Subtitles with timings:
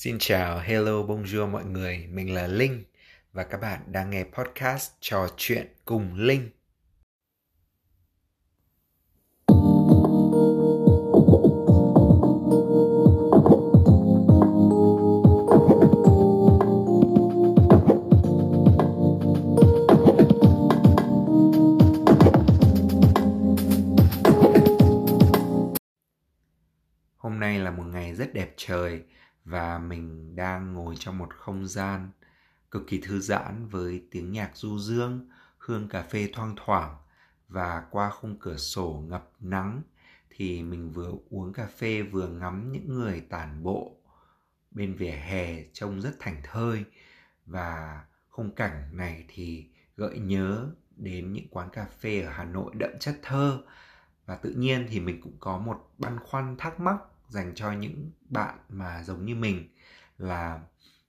[0.00, 2.84] Xin chào, hello, bonjour mọi người, mình là Linh
[3.32, 6.50] và các bạn đang nghe podcast trò chuyện cùng Linh.
[27.16, 29.02] Hôm nay là một ngày rất đẹp trời
[29.48, 32.10] và mình đang ngồi trong một không gian
[32.70, 36.96] cực kỳ thư giãn với tiếng nhạc du dương, hương cà phê thoang thoảng
[37.48, 39.82] và qua khung cửa sổ ngập nắng
[40.30, 43.96] thì mình vừa uống cà phê vừa ngắm những người tản bộ
[44.70, 46.84] bên vỉa hè trông rất thành thơi.
[47.46, 52.72] Và khung cảnh này thì gợi nhớ đến những quán cà phê ở Hà Nội
[52.74, 53.62] đậm chất thơ.
[54.26, 56.96] Và tự nhiên thì mình cũng có một băn khoăn thắc mắc
[57.28, 59.68] dành cho những bạn mà giống như mình
[60.18, 60.60] là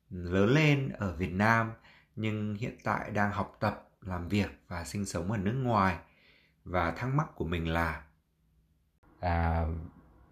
[0.10, 1.72] lớn lên ở Việt Nam
[2.16, 5.98] nhưng hiện tại đang học tập, làm việc và sinh sống ở nước ngoài.
[6.64, 8.04] Và thắc mắc của mình là
[9.20, 9.66] à,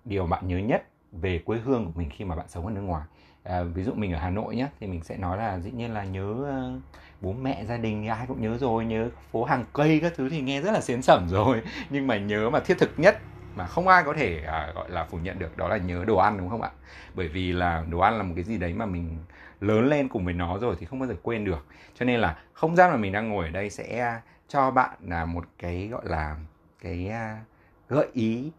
[0.06, 2.81] điều bạn nhớ nhất về quê hương của mình khi mà bạn sống ở nước
[2.81, 3.08] ngoài
[3.47, 5.94] à, ví dụ mình ở Hà Nội nhé thì mình sẽ nói là dĩ nhiên
[5.94, 6.81] là nhớ uh,
[7.22, 10.30] bố mẹ gia đình thì ai cũng nhớ rồi nhớ phố hàng cây các thứ
[10.30, 13.17] thì nghe rất là xiến sẩm rồi nhưng mà nhớ mà thiết thực nhất
[13.58, 16.17] mà không ai có thể à, gọi là phủ nhận được đó là nhớ đồ
[16.17, 16.69] ăn đúng không ạ?
[17.16, 19.17] Bởi vì là đồ ăn là một cái gì đấy mà mình
[19.61, 21.66] lớn lên cùng với nó rồi thì không bao giờ quên được.
[21.95, 25.25] Cho nên là không gian mà mình đang ngồi ở đây sẽ cho bạn là
[25.25, 26.35] một cái gọi là
[26.81, 27.41] cái à,
[27.89, 28.52] gợi ý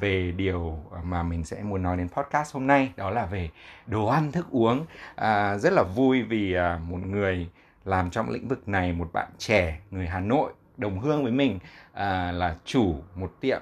[0.00, 2.92] về điều mà mình sẽ muốn nói đến podcast hôm nay.
[2.96, 3.50] Đó là về
[3.86, 4.86] đồ ăn thức uống.
[5.14, 7.48] À, rất là vui vì à, một người
[7.84, 11.58] làm trong lĩnh vực này một bạn trẻ người Hà Nội đồng hương với mình
[11.92, 13.60] à, là chủ một tiệm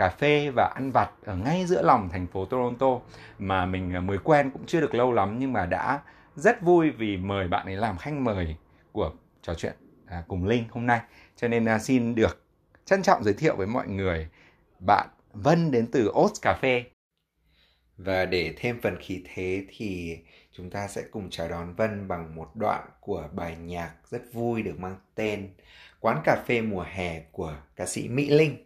[0.00, 3.00] cà phê và ăn vặt ở ngay giữa lòng thành phố Toronto
[3.38, 6.00] mà mình à, mới quen cũng chưa được lâu lắm nhưng mà đã
[6.34, 8.56] rất vui vì mời bạn ấy làm khách mời
[8.92, 9.12] của
[9.42, 9.72] trò chuyện
[10.06, 11.00] à, cùng Linh hôm nay
[11.36, 12.44] cho nên à, xin được
[12.84, 14.28] trân trọng giới thiệu với mọi người
[14.78, 16.84] bạn Vân đến từ Oats Cà Phê.
[17.96, 20.18] Và để thêm phần khí thế thì
[20.52, 24.62] chúng ta sẽ cùng chào đón Vân bằng một đoạn của bài nhạc rất vui
[24.62, 25.50] được mang tên
[26.00, 28.56] Quán cà phê mùa hè của ca sĩ Mỹ Linh.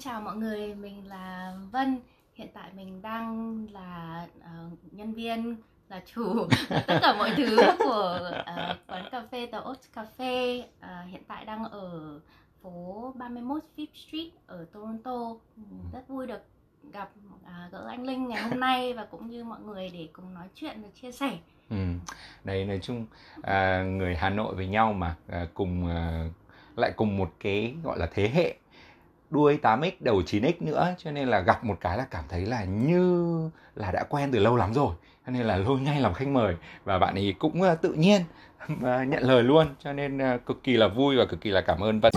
[0.00, 1.98] Chào mọi người, mình là Vân.
[2.34, 5.56] Hiện tại mình đang là uh, nhân viên,
[5.88, 10.60] là chủ tất cả mọi thứ của uh, quán cà phê The Oat Cafe.
[10.60, 12.20] Uh, ờ, hiện tại đang ở
[12.62, 15.34] phố 31 Fifth Street ở Toronto.
[15.92, 16.44] Rất vui được
[16.92, 20.34] gặp uh, gỡ anh Linh ngày hôm nay và cũng như mọi người để cùng
[20.34, 21.38] nói chuyện và chia sẻ.
[21.70, 21.76] Ừ.
[22.44, 23.06] Đây nói chung
[23.42, 26.28] à, người Hà Nội với nhau mà à, cùng à,
[26.76, 28.56] lại cùng một cái gọi là thế hệ
[29.30, 32.64] đuôi 8x đầu 9x nữa cho nên là gặp một cái là cảm thấy là
[32.64, 34.94] như là đã quen từ lâu lắm rồi
[35.26, 36.56] cho nên là lôi ngay làm khách mời.
[36.84, 38.22] Và bạn ấy cũng ờ, tự nhiên
[38.68, 41.50] và ờ, nhận lời luôn cho nên ờ, cực kỳ là vui và cực kỳ
[41.50, 42.00] là cảm ơn.
[42.00, 42.12] Vân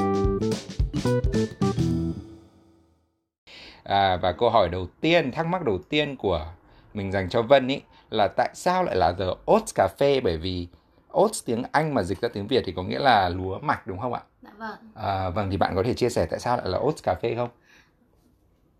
[3.83, 6.45] à, và câu hỏi đầu tiên thắc mắc đầu tiên của
[6.93, 10.67] mình dành cho Vân ý là tại sao lại là The Oats Cafe bởi vì
[11.13, 13.99] oats tiếng Anh mà dịch ra tiếng Việt thì có nghĩa là lúa mạch đúng
[13.99, 14.21] không ạ?
[14.41, 14.77] Dạ vâng.
[14.95, 17.35] À, vâng thì bạn có thể chia sẻ tại sao lại là oats cà phê
[17.35, 17.49] không?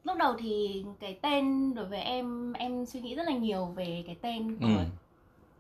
[0.04, 4.04] Lúc đầu thì cái tên đối với em em suy nghĩ rất là nhiều về
[4.06, 4.86] cái tên của ừ.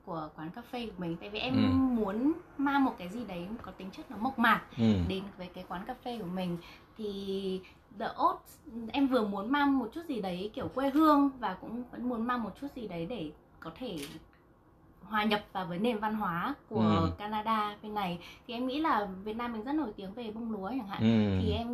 [0.05, 1.75] của quán cà phê của mình tại vì em ừ.
[2.01, 4.93] muốn mang một cái gì đấy có tính chất nó mộc mạc ừ.
[5.07, 6.57] đến với cái quán cà phê của mình
[6.97, 7.61] thì
[7.99, 8.57] The Oats
[8.91, 12.27] em vừa muốn mang một chút gì đấy kiểu quê hương và cũng vẫn muốn
[12.27, 13.97] mang một chút gì đấy để có thể
[15.09, 17.11] hòa nhập vào với nền văn hóa của ừ.
[17.17, 20.51] Canada bên này thì em nghĩ là Việt Nam mình rất nổi tiếng về bông
[20.51, 21.41] lúa chẳng hạn ừ.
[21.41, 21.67] thì em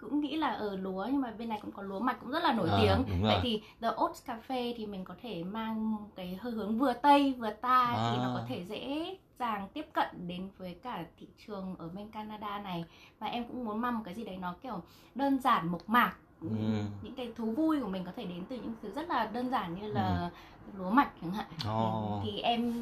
[0.00, 2.42] cũng nghĩ là ở lúa nhưng mà bên này cũng có lúa mạch cũng rất
[2.42, 6.38] là nổi à, tiếng vậy thì The Oats Cafe thì mình có thể mang cái
[6.40, 8.12] hơi hướng vừa tây vừa ta à.
[8.12, 12.10] thì nó có thể dễ dàng tiếp cận đến với cả thị trường ở bên
[12.10, 12.84] Canada này
[13.18, 14.82] và em cũng muốn mang một cái gì đấy nó kiểu
[15.14, 16.82] đơn giản mộc mạc ừ.
[17.02, 19.50] những cái thú vui của mình có thể đến từ những thứ rất là đơn
[19.50, 20.36] giản như là ừ
[20.78, 21.46] lúa mạch chẳng hạn
[21.78, 22.22] oh.
[22.24, 22.72] thì em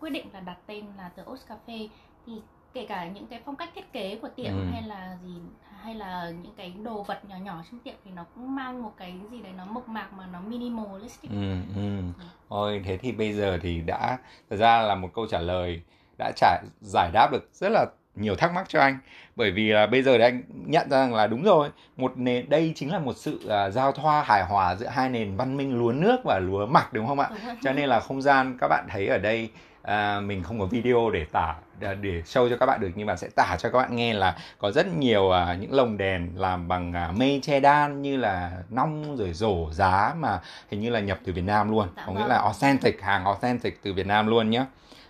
[0.00, 1.88] quyết định là đặt tên là The Oats Cafe
[2.26, 2.32] thì
[2.72, 4.64] kể cả những cái phong cách thiết kế của tiệm ừ.
[4.72, 5.34] hay là gì
[5.80, 8.92] hay là những cái đồ vật nhỏ nhỏ trong tiệm thì nó cũng mang một
[8.96, 11.98] cái gì đấy nó mộc mạc mà nó minimalistic ừ, ừ.
[12.18, 12.24] ừ.
[12.48, 14.18] ôi thế thì bây giờ thì đã
[14.50, 15.82] thật ra là một câu trả lời
[16.18, 18.98] đã trả giải đáp được rất là nhiều thắc mắc cho anh.
[19.36, 22.48] Bởi vì là bây giờ thì anh nhận ra rằng là đúng rồi một nền
[22.48, 25.78] đây chính là một sự uh, giao thoa hài hòa giữa hai nền văn minh
[25.78, 27.30] lúa nước và lúa mạch đúng không ạ?
[27.62, 29.50] Cho nên là không gian các bạn thấy ở đây
[29.84, 33.16] à, mình không có video để tả để show cho các bạn được nhưng mà
[33.16, 36.68] sẽ tả cho các bạn nghe là có rất nhiều à, những lồng đèn làm
[36.68, 40.40] bằng à, mây che đan như là nong rồi rổ giá mà
[40.70, 41.88] hình như là nhập từ Việt Nam luôn.
[42.06, 42.28] Có nghĩa vâng.
[42.28, 44.64] là authentic hàng authentic từ Việt Nam luôn nhé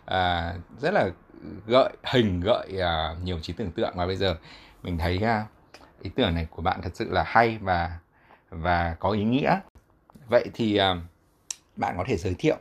[0.05, 1.09] à, rất là
[1.67, 3.93] gợi hình gợi à, nhiều trí tưởng tượng.
[3.97, 4.37] Và bây giờ
[4.83, 5.47] mình thấy à,
[6.03, 7.99] ý tưởng này của bạn thật sự là hay và
[8.51, 9.61] và có ý nghĩa.
[10.29, 10.97] Vậy thì à,
[11.77, 12.57] bạn có thể giới thiệu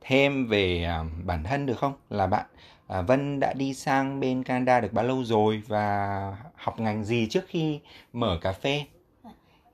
[0.00, 1.92] thêm về à, bản thân được không?
[2.10, 2.46] Là bạn
[2.86, 7.26] à, Vân đã đi sang bên Canada được bao lâu rồi và học ngành gì
[7.30, 7.80] trước khi
[8.12, 8.84] mở cà phê?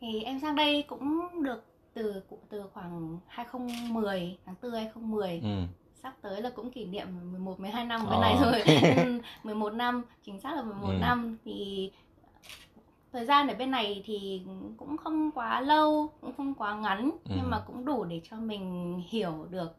[0.00, 1.64] Thì em sang đây cũng được
[1.94, 5.66] từ từ khoảng 2010 tháng 4 2010 ừ
[6.06, 8.20] sắp tới là cũng kỷ niệm 11 12 năm bên ờ.
[8.20, 8.62] này rồi
[9.44, 10.94] 11 năm chính xác là 11 ừ.
[11.00, 11.90] năm thì
[13.12, 14.42] thời gian ở bên này thì
[14.76, 17.34] cũng không quá lâu cũng không quá ngắn ừ.
[17.36, 19.76] nhưng mà cũng đủ để cho mình hiểu được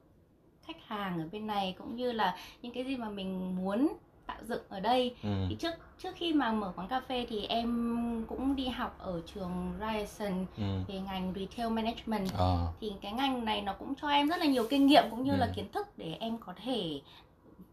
[0.65, 3.87] khách hàng ở bên này cũng như là những cái gì mà mình muốn
[4.27, 5.29] tạo dựng ở đây ừ.
[5.49, 9.21] thì trước trước khi mà mở quán cà phê thì em cũng đi học ở
[9.33, 10.63] trường Ryerson ừ.
[10.87, 12.55] về ngành retail management à.
[12.81, 15.31] thì cái ngành này nó cũng cho em rất là nhiều kinh nghiệm cũng như
[15.31, 15.37] ừ.
[15.37, 17.01] là kiến thức để em có thể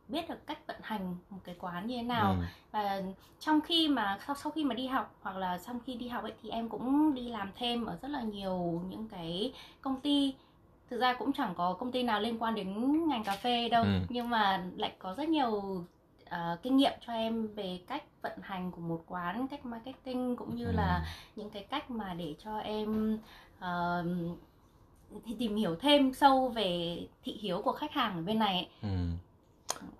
[0.09, 2.45] biết được cách vận hành một cái quán như thế nào ừ.
[2.73, 3.03] và
[3.41, 6.23] trong khi mà sau sau khi mà đi học hoặc là sau khi đi học
[6.23, 10.35] ấy thì em cũng đi làm thêm ở rất là nhiều những cái công ty
[10.91, 13.83] thực ra cũng chẳng có công ty nào liên quan đến ngành cà phê đâu
[13.83, 14.01] ừ.
[14.09, 15.85] nhưng mà lại có rất nhiều
[16.35, 20.57] uh, kinh nghiệm cho em về cách vận hành của một quán cách marketing cũng
[20.57, 20.73] như ừ.
[20.73, 23.19] là những cái cách mà để cho em
[23.59, 24.37] uh,
[25.27, 28.69] thì tìm hiểu thêm sâu về thị hiếu của khách hàng ở bên này ấy.
[28.83, 29.09] Ừ.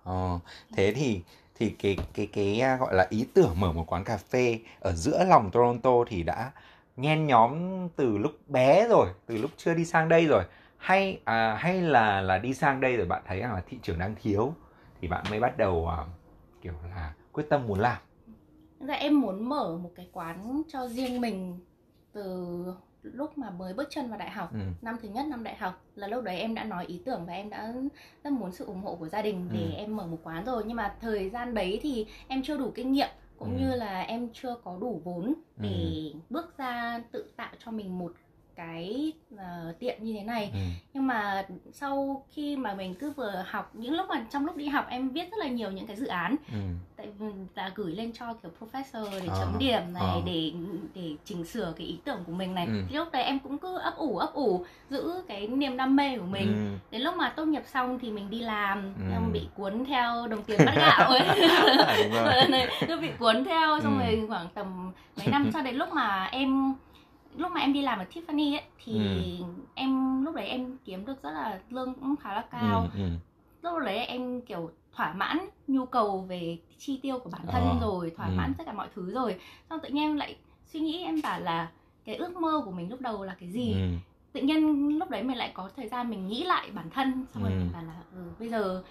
[0.03, 0.39] Ờ,
[0.75, 1.21] thế thì
[1.55, 4.91] thì cái cái cái à, gọi là ý tưởng mở một quán cà phê ở
[4.91, 6.51] giữa lòng Toronto thì đã
[6.97, 7.53] nhen nhóm
[7.95, 10.43] từ lúc bé rồi, từ lúc chưa đi sang đây rồi
[10.77, 13.99] hay à, hay là là đi sang đây rồi bạn thấy rằng là thị trường
[13.99, 14.53] đang thiếu
[15.01, 15.97] thì bạn mới bắt đầu à,
[16.65, 18.01] kiểu là quyết tâm muốn làm
[18.79, 21.59] Dạ em muốn mở một cái quán cho riêng mình
[22.13, 22.65] từ
[23.01, 24.59] lúc mà mới bước chân vào đại học ừ.
[24.81, 27.33] năm thứ nhất năm đại học là lúc đấy em đã nói ý tưởng và
[27.33, 27.73] em đã
[28.23, 29.73] rất muốn sự ủng hộ của gia đình để ừ.
[29.75, 32.91] em mở một quán rồi nhưng mà thời gian đấy thì em chưa đủ kinh
[32.91, 33.61] nghiệm cũng ừ.
[33.61, 36.19] như là em chưa có đủ vốn để ừ.
[36.29, 38.13] bước ra tự tạo cho mình một
[38.55, 40.59] cái uh, tiệm như thế này ừ.
[40.93, 44.67] nhưng mà sau khi mà mình cứ vừa học những lúc mà trong lúc đi
[44.67, 46.57] học em viết rất là nhiều những cái dự án ừ.
[46.95, 47.07] tại
[47.55, 49.35] là gửi lên cho kiểu professor để à.
[49.39, 50.21] chấm điểm này à.
[50.25, 50.51] để
[50.95, 52.83] để chỉnh sửa cái ý tưởng của mình này ừ.
[52.89, 56.17] thì lúc đấy em cũng cứ ấp ủ ấp ủ giữ cái niềm đam mê
[56.17, 56.91] của mình ừ.
[56.91, 59.11] đến lúc mà tốt nghiệp xong thì mình đi làm ừ.
[59.11, 61.49] em bị cuốn theo đồng tiền bát gạo ấy
[62.87, 64.05] cứ bị cuốn theo xong ừ.
[64.05, 66.75] rồi khoảng tầm mấy năm sau đến lúc mà em
[67.37, 68.93] lúc mà em đi làm ở Tiffany ấy thì
[69.39, 69.45] ừ.
[69.75, 73.09] em lúc đấy em kiếm được rất là lương cũng khá là cao ừ, ừ.
[73.61, 77.77] lúc đấy em kiểu thỏa mãn nhu cầu về chi tiêu của bản thân ờ.
[77.81, 78.33] rồi thỏa ừ.
[78.37, 79.39] mãn tất cả mọi thứ rồi
[79.69, 80.35] xong tự nhiên em lại
[80.65, 81.71] suy nghĩ em bảo là
[82.05, 83.87] cái ước mơ của mình lúc đầu là cái gì ừ.
[84.33, 87.43] tự nhiên lúc đấy mình lại có thời gian mình nghĩ lại bản thân xong
[87.43, 87.57] rồi ừ.
[87.57, 88.83] mình bảo là ừ, bây giờ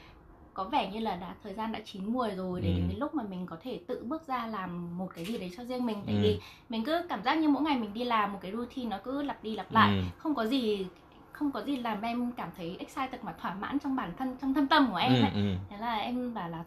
[0.54, 2.74] có vẻ như là đã thời gian đã chín mùi rồi để ừ.
[2.74, 5.50] đến cái lúc mà mình có thể tự bước ra làm một cái gì đấy
[5.56, 6.20] cho riêng mình tại ừ.
[6.22, 8.98] vì mình cứ cảm giác như mỗi ngày mình đi làm một cái routine nó
[9.04, 10.02] cứ lặp đi lặp lại ừ.
[10.18, 10.86] không có gì
[11.32, 14.54] không có gì làm em cảm thấy excited mà thỏa mãn trong bản thân trong
[14.54, 15.30] thâm tâm của em ừ, ấy.
[15.34, 15.54] Ừ.
[15.70, 16.64] thế là em bảo là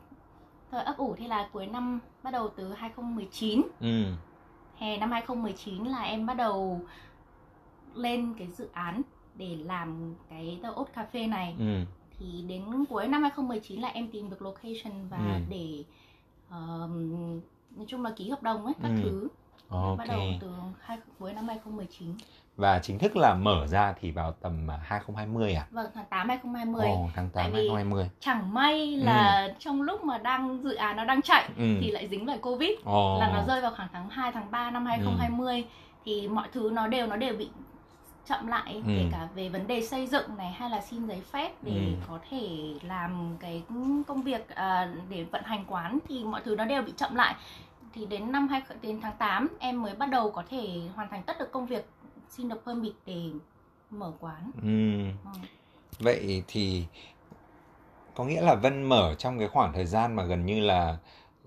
[0.71, 4.03] thôi ấp ủ thì là cuối năm bắt đầu từ 2019 ừ.
[4.77, 6.81] hè năm 2019 là em bắt đầu
[7.93, 9.01] lên cái dự án
[9.35, 11.85] để làm cái The Oat Cafe này ừ
[12.19, 15.41] thì đến cuối năm 2019 là em tìm được location và ừ.
[15.49, 15.83] để
[16.47, 16.89] uh,
[17.77, 19.01] nói chung là ký hợp đồng ấy các ừ.
[19.03, 19.27] thứ
[19.69, 19.97] okay.
[19.97, 22.13] bắt đầu từ hai, cuối năm 2019
[22.57, 25.67] và chính thức là mở ra thì vào tầm 2020 à?
[25.71, 26.85] Vâng, tháng 8 2020.
[26.87, 28.09] Ồ, tháng 8 Tại 2020.
[28.19, 29.03] Chẳng may ừ.
[29.03, 29.53] là ừ.
[29.59, 31.77] trong lúc mà đang dự án nó đang chạy ừ.
[31.81, 33.19] thì lại dính phải Covid Ồ.
[33.19, 35.67] là nó rơi vào khoảng tháng 2 tháng 3 năm 2020 ừ.
[36.05, 37.49] thì mọi thứ nó đều nó đều bị
[38.27, 38.81] chậm lại ừ.
[38.87, 42.05] kể cả về vấn đề xây dựng này hay là xin giấy phép để ừ.
[42.07, 43.63] có thể làm cái
[44.07, 47.35] công việc à, để vận hành quán thì mọi thứ nó đều bị chậm lại
[47.93, 51.23] thì đến năm hai đến tháng 8 em mới bắt đầu có thể hoàn thành
[51.23, 51.85] tất được công việc
[52.29, 53.29] xin được permit để
[53.89, 54.51] mở quán.
[54.61, 54.99] Ừ.
[55.33, 55.39] Ừ.
[55.99, 56.85] Vậy thì
[58.15, 60.97] có nghĩa là Vân mở trong cái khoảng thời gian mà gần như là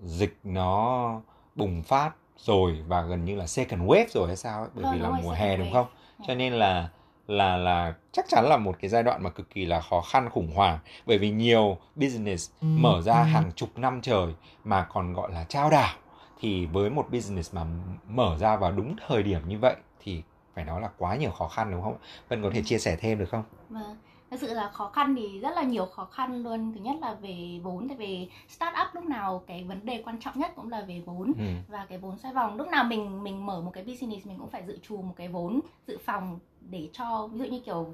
[0.03, 1.21] dịch nó
[1.55, 4.93] bùng phát rồi và gần như là second wave rồi hay sao ấy bởi vâng,
[4.93, 5.87] vì là mùa hè đúng không?
[6.27, 6.89] Cho nên là
[7.27, 10.29] là là chắc chắn là một cái giai đoạn mà cực kỳ là khó khăn
[10.29, 15.31] khủng hoảng bởi vì nhiều business mở ra hàng chục năm trời mà còn gọi
[15.31, 15.95] là trao đảo
[16.39, 17.65] thì với một business mà
[18.07, 20.23] mở ra vào đúng thời điểm như vậy thì
[20.55, 21.97] phải nói là quá nhiều khó khăn đúng không?
[22.29, 23.43] Vân có thể chia sẻ thêm được không?
[23.69, 23.97] Vâng
[24.31, 27.13] thật sự là khó khăn thì rất là nhiều khó khăn luôn thứ nhất là
[27.13, 30.69] về vốn tại vì start up lúc nào cái vấn đề quan trọng nhất cũng
[30.69, 31.43] là về vốn ừ.
[31.67, 34.49] và cái vốn xoay vòng lúc nào mình mình mở một cái business mình cũng
[34.49, 37.93] phải dự trù một cái vốn dự phòng để cho ví dụ như kiểu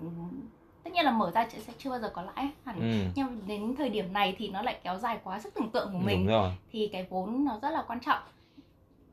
[0.83, 3.05] tất nhiên là mở ra sẽ chưa bao giờ có lãi hẳn ừ.
[3.15, 5.99] nhưng đến thời điểm này thì nó lại kéo dài quá sức tưởng tượng của
[5.99, 6.29] mình
[6.71, 8.21] thì cái vốn nó rất là quan trọng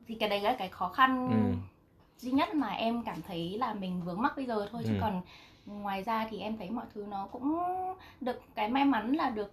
[0.07, 1.57] thì cái đấy là cái khó khăn ừ.
[2.17, 4.87] duy nhất mà em cảm thấy là mình vướng mắc bây giờ thôi ừ.
[4.87, 5.21] chứ còn
[5.65, 7.59] ngoài ra thì em thấy mọi thứ nó cũng
[8.21, 9.51] được cái may mắn là được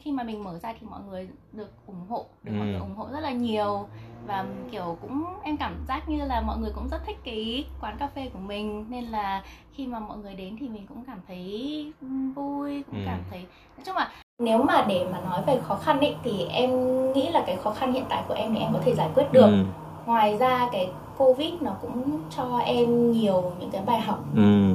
[0.00, 2.58] khi mà mình mở ra thì mọi người được ủng hộ được ừ.
[2.58, 3.88] mọi người ủng hộ rất là nhiều
[4.26, 7.96] và kiểu cũng em cảm giác như là mọi người cũng rất thích cái quán
[7.98, 9.42] cà phê của mình nên là
[9.72, 11.92] khi mà mọi người đến thì mình cũng cảm thấy
[12.34, 13.02] vui cũng ừ.
[13.06, 13.40] cảm thấy
[13.76, 16.70] nói chung là nếu mà để mà nói về khó khăn ấy thì em
[17.12, 19.32] nghĩ là cái khó khăn hiện tại của em thì em có thể giải quyết
[19.32, 19.64] được ừ.
[20.06, 24.74] ngoài ra cái covid nó cũng cho em nhiều những cái bài học ừ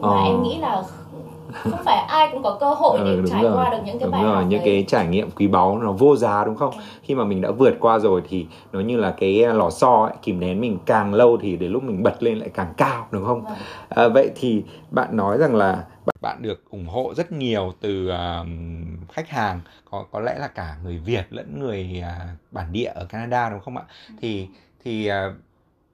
[0.00, 0.24] mà ờ.
[0.24, 0.82] em nghĩ là
[1.54, 3.56] không phải ai cũng có cơ hội để ừ, trải rồi.
[3.56, 4.34] qua được những cái đúng bài rồi.
[4.34, 4.68] học những đấy.
[4.68, 6.82] cái trải nghiệm quý báu nó vô giá đúng không ừ.
[7.02, 10.14] khi mà mình đã vượt qua rồi thì nó như là cái lò xo ấy,
[10.22, 13.24] kìm nén mình càng lâu thì đến lúc mình bật lên lại càng cao đúng
[13.26, 13.54] không vâng.
[13.88, 15.84] à, vậy thì bạn nói rằng là
[16.20, 18.46] bạn được ủng hộ rất nhiều từ uh,
[19.12, 19.60] khách hàng
[19.90, 23.60] có có lẽ là cả người Việt lẫn người uh, bản địa ở Canada đúng
[23.60, 24.14] không ạ ừ.
[24.20, 24.48] thì
[24.84, 25.14] thì uh,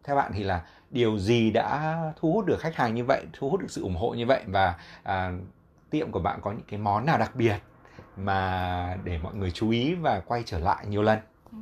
[0.04, 3.50] theo bạn thì là điều gì đã thu hút được khách hàng như vậy thu
[3.50, 5.32] hút được sự ủng hộ như vậy và à,
[5.90, 7.56] tiệm của bạn có những cái món nào đặc biệt
[8.16, 11.18] mà để mọi người chú ý và quay trở lại nhiều lần
[11.52, 11.59] ừ.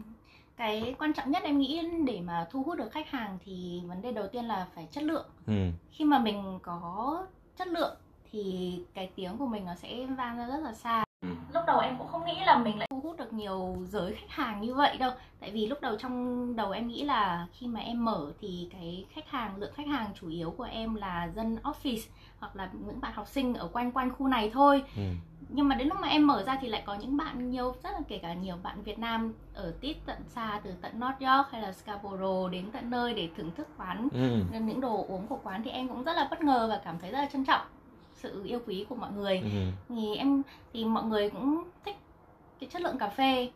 [0.56, 4.02] cái quan trọng nhất em nghĩ để mà thu hút được khách hàng thì vấn
[4.02, 5.70] đề đầu tiên là phải chất lượng ừ.
[5.90, 7.96] khi mà mình có chất lượng
[8.32, 11.28] thì cái tiếng của mình nó sẽ vang ra rất là xa Ừ.
[11.54, 14.28] lúc đầu em cũng không nghĩ là mình lại thu hút được nhiều giới khách
[14.30, 15.10] hàng như vậy đâu
[15.40, 19.06] tại vì lúc đầu trong đầu em nghĩ là khi mà em mở thì cái
[19.10, 22.08] khách hàng lượng khách hàng chủ yếu của em là dân office
[22.38, 25.02] hoặc là những bạn học sinh ở quanh quanh khu này thôi ừ.
[25.48, 27.90] nhưng mà đến lúc mà em mở ra thì lại có những bạn nhiều rất
[27.92, 31.50] là kể cả nhiều bạn Việt Nam ở tít tận xa từ tận North York
[31.50, 34.42] hay là Scarborough đến tận nơi để thưởng thức quán ừ.
[34.52, 37.10] những đồ uống của quán thì em cũng rất là bất ngờ và cảm thấy
[37.10, 37.66] rất là trân trọng
[38.22, 39.48] sự yêu quý của mọi người ừ.
[39.88, 41.96] thì em thì mọi người cũng thích
[42.60, 43.50] cái chất lượng cà phê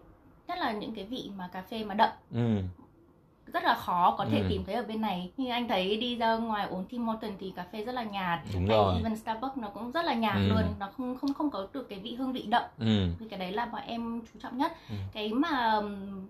[0.48, 2.62] nhất là những cái vị mà cà phê mà đậm ừ.
[3.46, 4.46] rất là khó có thể ừ.
[4.48, 7.52] tìm thấy ở bên này như anh thấy đi ra ngoài uống Tim Horton thì
[7.56, 8.94] cà phê rất là nhạt Đúng hay rồi.
[8.96, 10.48] even Starbucks nó cũng rất là nhạt ừ.
[10.48, 13.06] luôn nó không không không có được cái vị hương vị đậm ừ.
[13.20, 14.94] thì cái đấy là bọn em chú trọng nhất ừ.
[15.12, 15.80] cái mà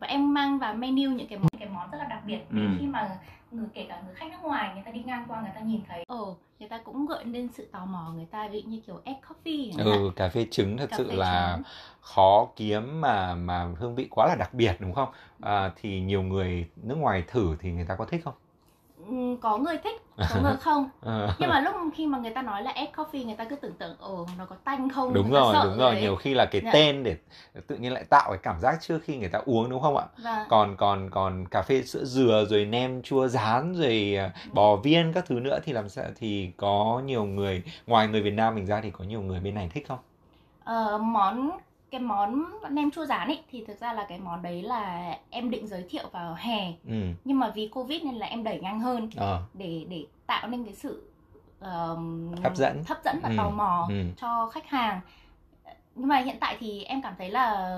[0.01, 2.67] bọn em mang vào menu những cái món, cái món rất là đặc biệt ừ.
[2.81, 3.19] khi mà
[3.53, 5.81] người kể cả người khách nước ngoài người ta đi ngang qua người ta nhìn
[5.89, 6.05] thấy.
[6.09, 9.17] Ồ người ta cũng gợi lên sự tò mò người ta ví như kiểu egg
[9.29, 11.63] coffee ừ cà phê trứng thật cà sự là trứng.
[12.01, 15.09] khó kiếm mà mà hương vị quá là đặc biệt đúng không?
[15.41, 18.35] À, thì nhiều người nước ngoài thử thì người ta có thích không?
[18.35, 18.42] Ừ,
[19.41, 21.35] có người thích có người không ờ.
[21.39, 23.75] nhưng mà lúc khi mà người ta nói là egg coffee người ta cứ tưởng
[23.75, 26.03] tượng ồ nó có tanh không đúng rồi đúng rồi đấy.
[26.03, 26.71] nhiều khi là cái dạ.
[26.73, 27.17] tên để
[27.67, 30.05] tự nhiên lại tạo cái cảm giác trước khi người ta uống đúng không ạ
[30.23, 30.47] vâng.
[30.49, 35.13] còn còn còn cà phê sữa dừa rồi nem chua rán rồi à, bò viên
[35.13, 38.67] các thứ nữa thì làm sao thì có nhiều người ngoài người Việt Nam mình
[38.67, 39.99] ra thì có nhiều người bên này thích không
[40.65, 41.51] ờ, món
[41.93, 45.51] cái món nem chua rán ấy thì thực ra là cái món đấy là em
[45.51, 46.95] định giới thiệu vào hè ừ.
[47.25, 49.39] nhưng mà vì covid nên là em đẩy nhanh hơn à.
[49.55, 51.03] để để tạo nên cái sự
[51.61, 53.35] uh, hấp dẫn hấp dẫn và ừ.
[53.39, 54.05] tò mò ừ.
[54.17, 55.01] cho khách hàng
[55.95, 57.77] nhưng mà hiện tại thì em cảm thấy là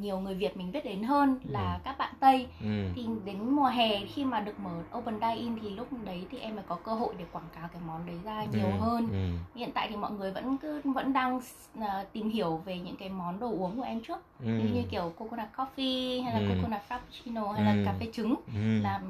[0.00, 1.80] nhiều người Việt mình biết đến hơn là ừ.
[1.84, 2.88] các bạn Tây ừ.
[2.94, 6.38] thì đến mùa hè khi mà được mở open dine in thì lúc đấy thì
[6.38, 8.78] em mới có cơ hội để quảng cáo cái món đấy ra nhiều ừ.
[8.80, 9.58] hơn ừ.
[9.58, 13.08] hiện tại thì mọi người vẫn cứ vẫn đang uh, tìm hiểu về những cái
[13.08, 14.46] món đồ uống của em trước ừ.
[14.46, 16.54] như, như kiểu coconut coffee hay là ừ.
[16.54, 17.66] coconut frappuccino hay ừ.
[17.66, 18.82] là cà phê trứng ừ.
[18.82, 19.00] là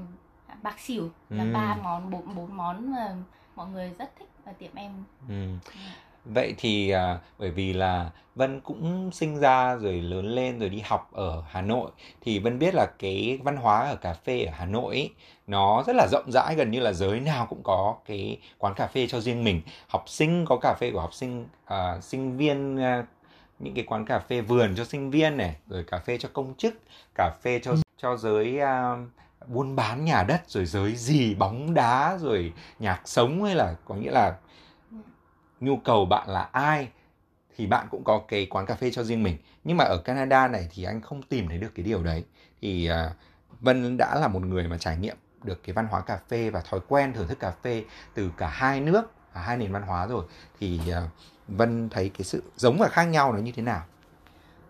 [0.63, 1.51] bạc xỉu là ừ.
[1.55, 3.17] ba món bốn bốn món mà
[3.57, 4.93] mọi người rất thích ở tiệm em
[5.29, 5.35] ừ.
[6.35, 10.83] Vậy thì à, bởi vì là Vân cũng sinh ra rồi lớn lên rồi đi
[10.85, 11.91] học ở Hà Nội
[12.21, 15.11] thì Vân biết là cái văn hóa ở cà phê ở Hà Nội ấy,
[15.47, 18.87] nó rất là rộng rãi gần như là giới nào cũng có cái quán cà
[18.87, 19.61] phê cho riêng mình.
[19.89, 23.05] Học sinh có cà phê của học sinh à, sinh viên à,
[23.59, 26.55] những cái quán cà phê vườn cho sinh viên này rồi cà phê cho công
[26.55, 26.75] chức
[27.15, 28.97] cà phê cho cho giới à,
[29.47, 33.95] buôn bán nhà đất rồi giới gì bóng đá rồi nhạc sống hay là có
[33.95, 34.35] nghĩa là
[35.61, 36.89] nhu cầu bạn là ai
[37.57, 40.49] thì bạn cũng có cái quán cà phê cho riêng mình nhưng mà ở Canada
[40.49, 42.25] này thì anh không tìm thấy được cái điều đấy
[42.61, 43.17] thì uh,
[43.61, 46.61] Vân đã là một người mà trải nghiệm được cái văn hóa cà phê và
[46.61, 47.85] thói quen thưởng thức cà phê
[48.15, 50.25] từ cả hai nước hai nền văn hóa rồi
[50.61, 51.11] thì uh,
[51.49, 53.83] Vân thấy cái sự giống và khác nhau nó như thế nào?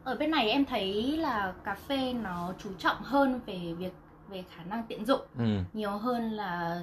[0.04, 3.92] Ở bên này em thấy là cà phê nó chú trọng hơn về việc
[4.28, 5.58] về khả năng tiện dụng ừ.
[5.72, 6.82] nhiều hơn là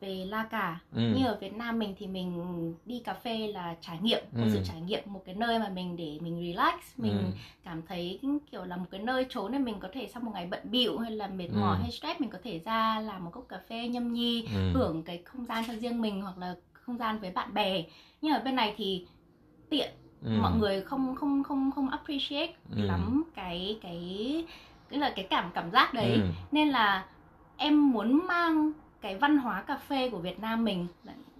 [0.00, 1.00] về la cà ừ.
[1.00, 4.50] như ở Việt Nam mình thì mình đi cà phê là trải nghiệm một ừ.
[4.52, 7.24] sự trải nghiệm một cái nơi mà mình để mình relax mình ừ.
[7.64, 10.46] cảm thấy kiểu là một cái nơi trốn để mình có thể sau một ngày
[10.46, 11.82] bận bịu hay là mệt mỏi ừ.
[11.82, 14.72] hay stress mình có thể ra làm một cốc cà phê nhâm nhi ừ.
[14.74, 17.84] hưởng cái không gian cho riêng mình hoặc là không gian với bạn bè
[18.22, 19.06] nhưng ở bên này thì
[19.70, 19.90] tiện
[20.24, 20.30] ừ.
[20.42, 22.82] mọi người không không không không appreciate ừ.
[22.82, 24.44] lắm cái cái
[24.90, 26.20] cái là cái cảm cảm giác đấy ừ.
[26.52, 27.06] nên là
[27.56, 30.86] em muốn mang cái văn hóa cà phê của Việt Nam mình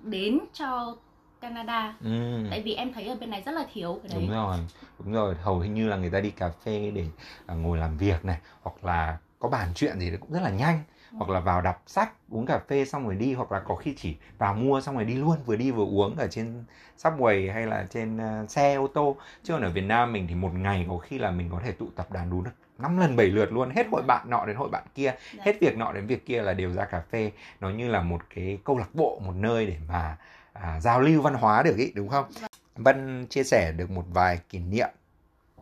[0.02, 0.96] đến cho
[1.40, 1.96] Canada.
[2.00, 2.46] Ừ.
[2.50, 4.20] tại vì em thấy ở bên này rất là thiếu cái đấy.
[4.20, 4.58] đúng rồi
[4.98, 5.34] đúng rồi.
[5.34, 7.06] Hầu như là người ta đi cà phê để
[7.46, 10.80] à, ngồi làm việc này hoặc là có bàn chuyện gì cũng rất là nhanh.
[11.12, 13.94] Hoặc là vào đọc sách uống cà phê xong rồi đi hoặc là có khi
[13.96, 16.64] chỉ vào mua xong rồi đi luôn vừa đi vừa uống ở trên
[16.98, 19.16] subway hay là trên uh, xe ô tô.
[19.42, 21.72] Chứ còn ở Việt Nam mình thì một ngày có khi là mình có thể
[21.72, 24.56] tụ tập đàn đú được năm lần bảy lượt luôn hết hội bạn nọ đến
[24.56, 25.42] hội bạn kia dạ.
[25.44, 27.30] hết việc nọ đến việc kia là đều ra cà phê
[27.60, 30.16] nó như là một cái câu lạc bộ một nơi để mà
[30.52, 32.48] à, giao lưu văn hóa được ý đúng không dạ.
[32.74, 34.88] Vân chia sẻ được một vài kỷ niệm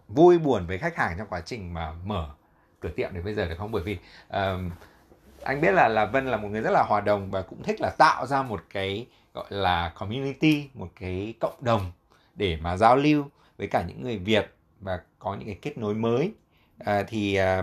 [0.08, 2.30] vui buồn với khách hàng trong quá trình mà mở
[2.80, 4.72] cửa tiệm đến bây giờ được không bởi vì uh,
[5.42, 7.80] anh biết là là Vân là một người rất là hòa đồng và cũng thích
[7.80, 11.92] là tạo ra một cái gọi là community một cái cộng đồng
[12.34, 13.24] để mà giao lưu
[13.58, 16.32] với cả những người Việt và có những cái kết nối mới
[16.78, 17.62] à, thì à,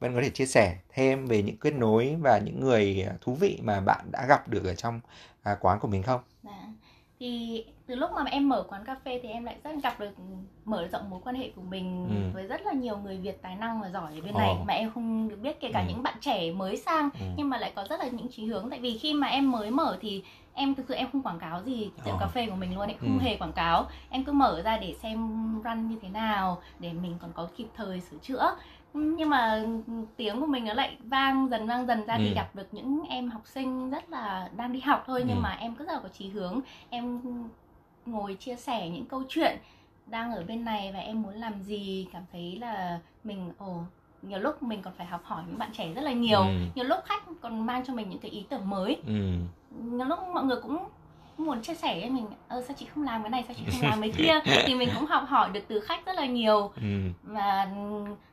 [0.00, 3.58] Vân có thể chia sẻ thêm về những kết nối và những người thú vị
[3.62, 5.00] mà bạn đã gặp được ở trong
[5.42, 6.20] à, quán của mình không?
[6.42, 6.66] Dạ.
[7.20, 10.10] Thì từ lúc mà em mở quán cà phê thì em lại rất gặp được
[10.64, 12.34] mở rộng mối quan hệ của mình ừ.
[12.34, 14.90] với rất là nhiều người Việt tài năng và giỏi ở bên này mà em
[14.94, 15.86] không được biết kể cả ừ.
[15.88, 17.26] những bạn trẻ mới sang ừ.
[17.36, 19.70] nhưng mà lại có rất là những chí hướng tại vì khi mà em mới
[19.70, 20.22] mở thì
[20.60, 22.96] em thực sự em không quảng cáo gì tiệm cà phê của mình luôn ấy
[23.00, 23.22] không ừ.
[23.22, 25.18] hề quảng cáo em cứ mở ra để xem
[25.64, 28.56] run như thế nào để mình còn có kịp thời sửa chữa
[28.94, 29.64] nhưng mà
[30.16, 32.20] tiếng của mình nó lại vang dần vang dần ra ừ.
[32.24, 35.26] thì gặp được những em học sinh rất là đang đi học thôi ừ.
[35.28, 37.20] nhưng mà em rất là có chí hướng em
[38.06, 39.56] ngồi chia sẻ những câu chuyện
[40.06, 43.82] đang ở bên này và em muốn làm gì cảm thấy là mình ồ
[44.22, 46.52] nhiều lúc mình còn phải học hỏi những bạn trẻ rất là nhiều ừ.
[46.74, 49.32] nhiều lúc khách còn mang cho mình những cái ý tưởng mới ừ.
[49.70, 50.78] Nhiều lúc mọi người cũng
[51.38, 53.90] muốn chia sẻ với mình ơ sao chị không làm cái này sao chị không
[53.90, 57.10] làm cái kia thì mình cũng học hỏi được từ khách rất là nhiều ừ.
[57.22, 57.68] và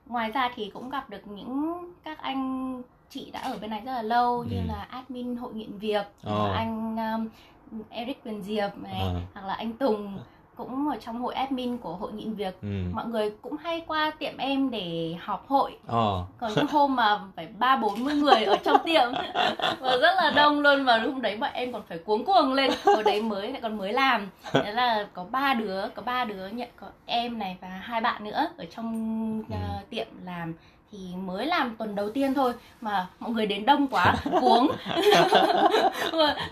[0.06, 3.92] ngoài ra thì cũng gặp được những các anh chị đã ở bên này rất
[3.92, 4.46] là lâu ừ.
[4.50, 6.54] như là admin hội nghiện việc oh.
[6.54, 9.22] anh um, Eric Quyền Diệp này à.
[9.34, 10.20] hoặc là anh Tùng
[10.58, 12.62] cũng ở trong hội admin của hội nhịn việc.
[12.62, 12.68] Ừ.
[12.94, 15.78] mọi người cũng hay qua tiệm em để họp hội.
[15.88, 16.24] Ờ.
[16.40, 19.12] còn những hôm mà phải ba bốn mươi người ở trong tiệm.
[19.80, 22.72] Và rất là đông luôn và lúc đấy bọn em còn phải cuống cuồng lên.
[22.86, 24.30] Hồi đấy mới lại còn mới làm.
[24.52, 28.24] Thế là có ba đứa có ba đứa nhận có em này và hai bạn
[28.24, 30.54] nữa ở trong uh, tiệm làm
[30.92, 34.72] thì mới làm tuần đầu tiên thôi mà mọi người đến đông quá cuống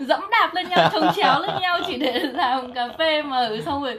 [0.00, 3.82] dẫm đạp lên nhau trồng chéo lên nhau chỉ để làm cà phê mà xong
[3.82, 3.98] rồi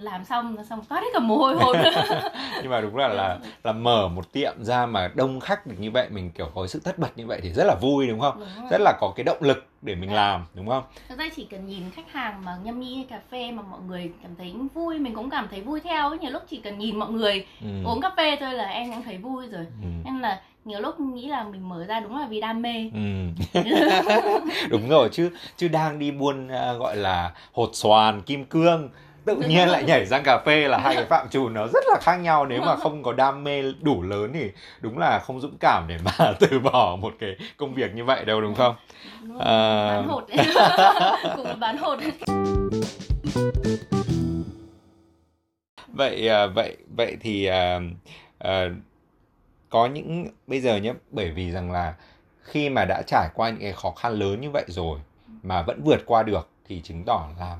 [0.00, 1.76] làm xong xong toát hết cả mồ hôi hột.
[2.62, 5.90] Nhưng mà đúng là là là mở một tiệm ra mà đông khách được như
[5.90, 8.40] vậy mình kiểu có sự tất bật như vậy thì rất là vui đúng không?
[8.40, 10.14] Đúng rất là có cái động lực để mình à.
[10.14, 10.82] làm đúng không?
[11.08, 14.12] Thực ra chỉ cần nhìn khách hàng mà nhâm nhi cà phê mà mọi người
[14.22, 17.10] cảm thấy vui mình cũng cảm thấy vui theo nhiều lúc chỉ cần nhìn mọi
[17.10, 17.68] người ừ.
[17.84, 19.66] uống cà phê thôi là em cũng thấy vui rồi.
[19.82, 19.88] Ừ.
[20.04, 22.90] nên là nhiều lúc nghĩ là mình mở ra đúng là vì đam mê.
[22.94, 23.60] Ừ.
[24.70, 28.90] đúng rồi chứ chứ đang đi buôn uh, gọi là hột xoàn kim cương
[29.24, 31.98] tự nhiên lại nhảy sang cà phê là hai cái phạm trù nó rất là
[32.00, 32.46] khác nhau.
[32.46, 35.98] Nếu mà không có đam mê đủ lớn thì đúng là không dũng cảm để
[36.04, 38.74] mà từ bỏ một cái công việc như vậy đâu đúng không?
[39.22, 39.86] Đúng à...
[39.88, 40.24] bán hột.
[41.36, 41.98] Cũng bán hột.
[45.86, 47.80] Vậy à, vậy vậy thì à,
[48.38, 48.68] à,
[49.72, 51.94] có những bây giờ nhé bởi vì rằng là
[52.42, 55.00] khi mà đã trải qua những cái khó khăn lớn như vậy rồi
[55.42, 57.58] mà vẫn vượt qua được thì chứng tỏ là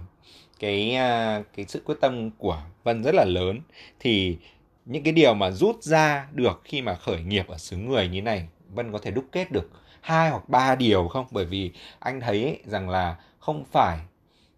[0.58, 3.60] cái à, cái sự quyết tâm của Vân rất là lớn.
[4.00, 4.38] Thì
[4.86, 8.22] những cái điều mà rút ra được khi mà khởi nghiệp ở xứ người như
[8.22, 9.70] này Vân có thể đúc kết được
[10.00, 11.26] hai hoặc ba điều không?
[11.30, 13.98] Bởi vì anh thấy rằng là không phải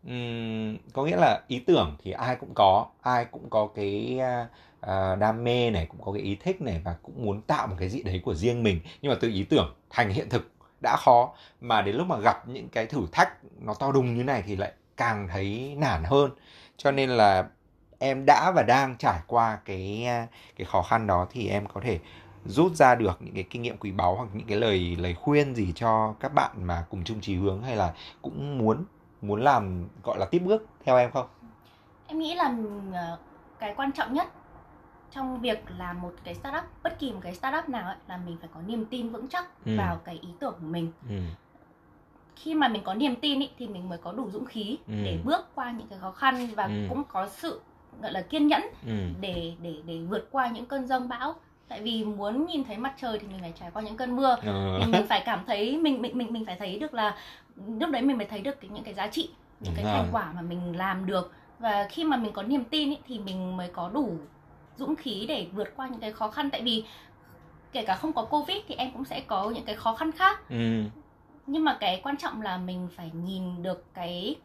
[0.06, 4.46] um, có nghĩa là ý tưởng thì ai cũng có ai cũng có cái à,
[4.84, 7.76] uh, đam mê này cũng có cái ý thích này và cũng muốn tạo một
[7.78, 8.80] cái gì đấy của riêng mình.
[9.02, 11.32] Nhưng mà từ ý tưởng thành hiện thực đã khó.
[11.60, 14.56] Mà đến lúc mà gặp những cái thử thách nó to đùng như này thì
[14.56, 16.30] lại càng thấy nản hơn.
[16.76, 17.48] Cho nên là
[17.98, 20.06] em đã và đang trải qua cái
[20.56, 21.98] cái khó khăn đó thì em có thể
[22.44, 25.54] rút ra được những cái kinh nghiệm quý báu hoặc những cái lời lời khuyên
[25.54, 28.84] gì cho các bạn mà cùng chung chí hướng hay là cũng muốn
[29.22, 31.26] muốn làm gọi là tiếp bước theo em không?
[32.06, 32.54] Em nghĩ là
[32.92, 33.18] ờ,
[33.58, 34.28] cái quan trọng nhất
[35.14, 38.36] trong việc làm một cái startup bất kỳ một cái startup nào ấy, là mình
[38.40, 39.76] phải có niềm tin vững chắc Ừ.
[39.78, 41.14] vào cái ý tưởng của mình ừ.
[42.36, 44.94] khi mà mình có niềm tin ý, thì mình mới có đủ dũng khí Ừ.
[45.04, 46.72] để bước qua những cái khó khăn và Ừ.
[46.88, 47.60] cũng có sự
[48.02, 48.92] gọi là kiên nhẫn Ừ.
[49.20, 51.34] để để để vượt qua những cơn giông bão
[51.68, 54.36] tại vì muốn nhìn thấy mặt trời thì mình phải trải qua những cơn mưa
[54.46, 54.78] Ờ.
[54.80, 57.16] thì mình phải cảm thấy mình mình mình mình phải thấy được là
[57.78, 60.32] lúc đấy mình mới thấy được cái, những cái giá trị những cái thành quả
[60.34, 63.68] mà mình làm được và khi mà mình có niềm tin ý, thì mình mới
[63.68, 64.16] có đủ
[64.76, 66.84] dũng khí để vượt qua những cái khó khăn tại vì
[67.72, 70.48] kể cả không có covid thì em cũng sẽ có những cái khó khăn khác
[70.48, 70.82] ừ.
[71.46, 74.36] nhưng mà cái quan trọng là mình phải nhìn được cái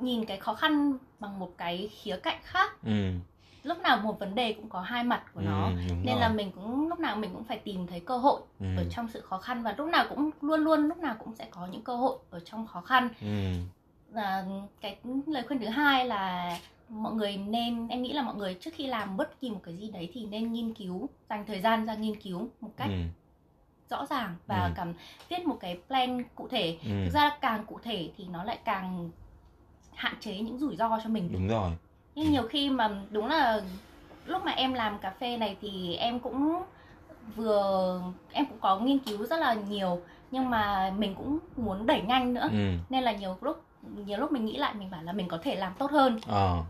[0.00, 3.10] nhìn cái khó khăn bằng một cái khía cạnh khác Ừ.
[3.62, 6.20] lúc nào một vấn đề cũng có hai mặt của nó Ừ, đúng nên rồi.
[6.20, 8.66] là mình cũng lúc nào mình cũng phải tìm thấy cơ hội Ừ.
[8.76, 11.46] ở trong sự khó khăn và lúc nào cũng luôn luôn lúc nào cũng sẽ
[11.50, 13.26] có những cơ hội ở trong khó khăn ừ.
[14.12, 14.44] và
[14.80, 18.70] cái lời khuyên thứ hai là mọi người nên em nghĩ là mọi người trước
[18.74, 21.86] khi làm bất kỳ một cái gì đấy thì nên nghiên cứu dành thời gian
[21.86, 22.94] ra nghiên cứu một cách Ừ.
[23.90, 24.72] rõ ràng và Ừ.
[24.76, 24.94] cảm
[25.28, 26.90] viết một cái plan cụ thể Ừ.
[27.04, 29.10] thực ra càng cụ thể thì nó lại càng
[29.94, 31.70] hạn chế những rủi ro cho mình đúng rồi
[32.14, 33.60] nhưng nhiều khi mà đúng là
[34.24, 36.62] lúc mà em làm cà phê này thì em cũng
[37.36, 42.02] vừa em cũng có nghiên cứu rất là nhiều nhưng mà mình cũng muốn đẩy
[42.02, 42.72] nhanh nữa ừ.
[42.88, 43.64] nên là nhiều lúc
[44.06, 46.62] nhiều lúc mình nghĩ lại mình bảo là mình có thể làm tốt hơn Ờ.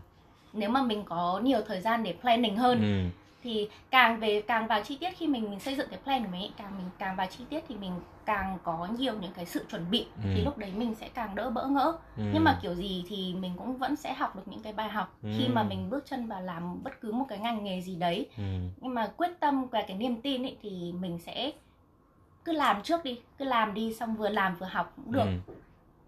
[0.53, 3.09] nếu mà mình có nhiều thời gian để planning hơn Ừ.
[3.43, 6.29] thì càng về càng vào chi tiết khi mình, mình xây dựng cái plan của
[6.31, 7.91] mình ấy, càng mình càng vào chi tiết thì mình
[8.25, 10.29] càng có nhiều những cái sự chuẩn bị Ừ.
[10.35, 12.23] thì lúc đấy mình sẽ càng đỡ bỡ ngỡ Ừ.
[12.33, 15.17] nhưng mà kiểu gì thì mình cũng vẫn sẽ học được những cái bài học
[15.37, 15.51] khi Ừ.
[15.53, 18.43] mà mình bước chân vào làm bất cứ một cái ngành nghề gì đấy Ừ.
[18.81, 21.51] nhưng mà quyết tâm và cái niềm tin ấy thì mình sẽ
[22.45, 25.25] cứ làm trước đi cứ làm đi xong vừa làm vừa học cũng được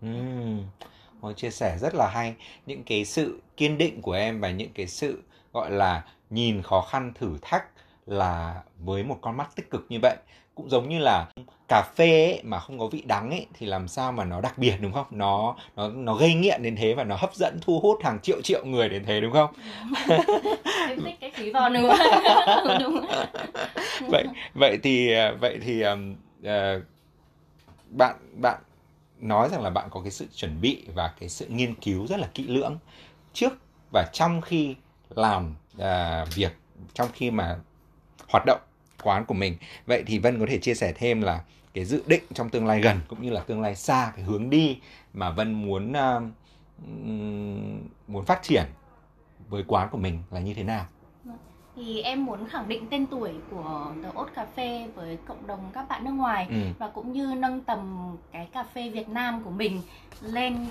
[0.01, 0.07] Ừ.
[0.07, 0.57] Ừ.
[1.21, 2.33] Một chia sẻ rất là hay.
[2.65, 6.81] Những cái sự kiên định của em và những cái sự gọi là nhìn khó
[6.81, 7.65] khăn thử thách
[8.05, 10.15] là với một con mắt tích cực như vậy.
[10.55, 11.25] Cũng giống như là
[11.67, 14.57] cà phê ấy, mà không có vị đắng ấy thì làm sao mà nó đặc
[14.57, 15.05] biệt đúng không?
[15.11, 18.41] Nó nó nó gây nghiện đến thế và nó hấp dẫn thu hút hàng triệu
[18.41, 19.53] triệu người đến thế đúng không?
[20.89, 21.95] Em thích cái khí vào nữa
[22.79, 23.05] đúng
[24.07, 25.81] vậy vậy thì ờ, vậy thì
[26.43, 26.81] ờ,
[27.89, 28.61] bạn bạn
[29.21, 32.19] nói rằng là bạn có cái sự chuẩn bị và cái sự nghiên cứu rất
[32.19, 32.77] là kỹ lưỡng
[33.33, 33.53] trước
[33.93, 34.75] và trong khi
[35.09, 36.51] làm à, việc
[36.93, 37.59] trong khi mà
[38.29, 38.61] hoạt động
[39.03, 39.57] quán của mình.
[39.85, 42.81] Vậy thì Vân có thể chia sẻ thêm là cái dự định trong tương lai
[42.81, 44.79] gần cũng như là tương lai xa cái hướng đi
[45.13, 46.23] mà Vân muốn uh,
[48.07, 48.63] muốn phát triển
[49.49, 50.85] với quán của mình là như thế nào?
[51.75, 55.59] Thì em muốn khẳng định tên tuổi của The Oat Cà Phê với cộng đồng
[55.73, 56.55] các bạn nước ngoài ừ.
[56.79, 59.81] và cũng như nâng tầm cái cà phê Việt Nam của mình
[60.21, 60.67] lên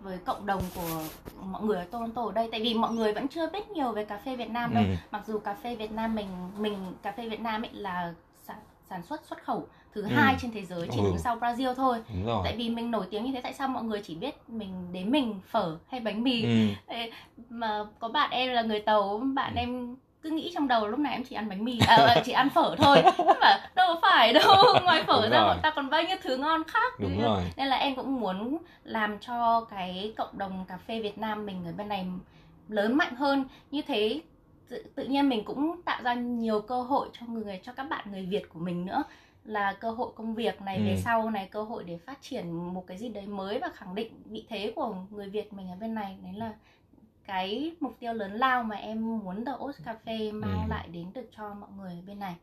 [0.00, 1.02] với cộng đồng của
[1.44, 4.04] mọi người ở Toronto ở đây tại vì mọi người vẫn chưa biết nhiều về
[4.04, 4.94] cà phê Việt Nam đâu Ừ.
[5.10, 6.26] mặc dù cà phê Việt Nam mình
[6.58, 8.56] mình cà phê Việt Nam ấy là sản,
[8.90, 10.08] sản xuất xuất khẩu thứ Ừ.
[10.08, 11.04] hai trên thế giới chỉ Ừ.
[11.04, 12.02] đứng sau Brazil thôi
[12.44, 15.10] tại vì mình nổi tiếng như thế tại sao mọi người chỉ biết mình đến
[15.10, 16.68] mình phở hay bánh mì ừ.
[16.86, 17.10] Ê,
[17.48, 19.58] mà có bạn em là người tàu bạn Ừ.
[19.58, 22.50] em cứ nghĩ trong đầu lúc nào em chỉ ăn bánh mì à, chỉ ăn
[22.50, 23.02] phở thôi.
[23.40, 25.48] Mà đâu phải đâu ngoài phở Đúng ra rồi.
[25.48, 27.42] bọn ta còn bao nhiêu thứ ngon khác đúng rồi.
[27.56, 31.64] Nên là em cũng muốn làm cho cái cộng đồng cà phê Việt Nam mình
[31.66, 32.06] ở bên này
[32.68, 33.44] lớn mạnh hơn.
[33.70, 34.20] Như thế
[34.68, 38.04] tự, tự nhiên mình cũng tạo ra nhiều cơ hội cho người cho các bạn
[38.12, 39.04] người Việt của mình nữa.
[39.44, 41.00] Là cơ hội công việc này về Ừ.
[41.04, 44.12] sau này cơ hội để phát triển một cái gì đấy mới và khẳng định
[44.24, 46.16] vị thế của người Việt mình ở bên này.
[46.22, 46.52] Đấy là
[47.26, 50.68] cái mục tiêu lớn lao mà em muốn The Oats Cafe mang Ừ.
[50.70, 52.34] lại đến được cho mọi người bên này.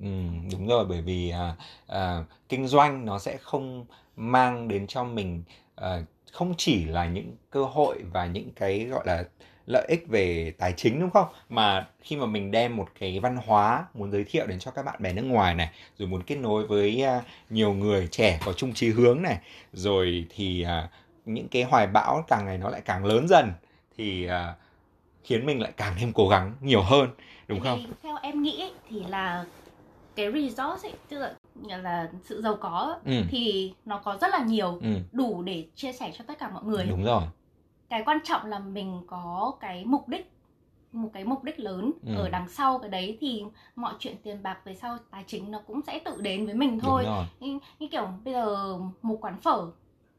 [0.00, 0.08] Ừ,
[0.52, 1.56] đúng rồi bởi vì à,
[1.86, 3.84] à, kinh doanh nó sẽ không
[4.16, 5.42] mang đến cho mình
[5.76, 9.24] à, không chỉ là những cơ hội và những cái gọi là
[9.66, 11.28] lợi ích về tài chính đúng không?
[11.48, 14.82] Mà khi mà mình đem một cái văn hóa muốn giới thiệu đến cho các
[14.84, 18.52] bạn bè nước ngoài này rồi muốn kết nối với à, nhiều người trẻ có
[18.52, 19.38] chung chí hướng này
[19.72, 20.88] rồi thì à,
[21.24, 23.52] những cái hoài bão càng ngày nó lại càng lớn dần
[23.96, 24.56] thì à,
[25.24, 27.08] khiến mình lại càng thêm cố gắng nhiều hơn
[27.48, 27.94] đúng Tại không?
[28.02, 29.44] theo em nghĩ thì là
[30.16, 31.34] cái resource ấy, tức là,
[31.78, 35.92] là sự giàu có ừ, thì nó có rất là nhiều ừ, đủ để chia
[35.92, 36.86] sẻ cho tất cả mọi người.
[36.86, 37.22] Đúng rồi.
[37.88, 40.30] Cái quan trọng là mình có cái mục đích
[40.92, 42.14] một cái mục đích lớn Ừ.
[42.16, 43.42] ở đằng sau cái đấy thì
[43.76, 46.80] mọi chuyện tiền bạc về sau tài chính nó cũng sẽ tự đến với mình
[46.80, 47.04] thôi.
[47.40, 49.66] như, như kiểu bây giờ một quán phở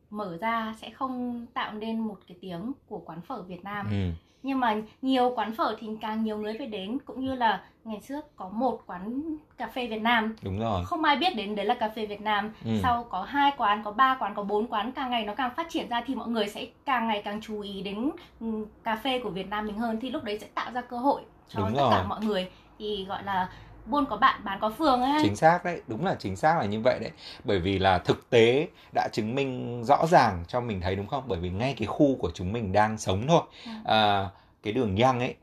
[0.10, 4.10] mở ra sẽ không tạo nên một cái tiếng của quán phở Việt Nam ừ.
[4.44, 8.00] nhưng mà nhiều quán phở thì càng nhiều người phải đến cũng như là ngày
[8.08, 9.22] trước có một quán
[9.58, 12.22] cà phê Việt Nam đúng rồi không ai biết đến đấy là cà phê Việt
[12.22, 12.72] Nam Ừ.
[12.84, 15.68] sau có hai quán có ba quán có bốn quán càng ngày nó càng phát
[15.70, 19.20] triển ra thì mọi người sẽ càng ngày càng chú ý đến ừ, cà phê
[19.20, 21.76] của Việt Nam mình hơn thì lúc đấy sẽ tạo ra cơ hội cho Đúng
[21.76, 22.08] tất cả rồi.
[22.08, 23.50] mọi người thì gọi là
[23.86, 26.66] buôn có bạn bán có phường ấy chính xác đấy đúng là chính xác là
[26.66, 27.12] như vậy đấy.
[27.44, 31.24] Bởi vì là thực tế đã chứng minh rõ ràng cho mình thấy đúng không?
[31.28, 33.42] Bởi vì ngay cái khu của chúng mình đang sống thôi.
[33.66, 33.72] Ừ.
[33.86, 34.30] à,
[34.64, 35.36] cái đường nhăng ấy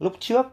[0.00, 0.46] lúc trước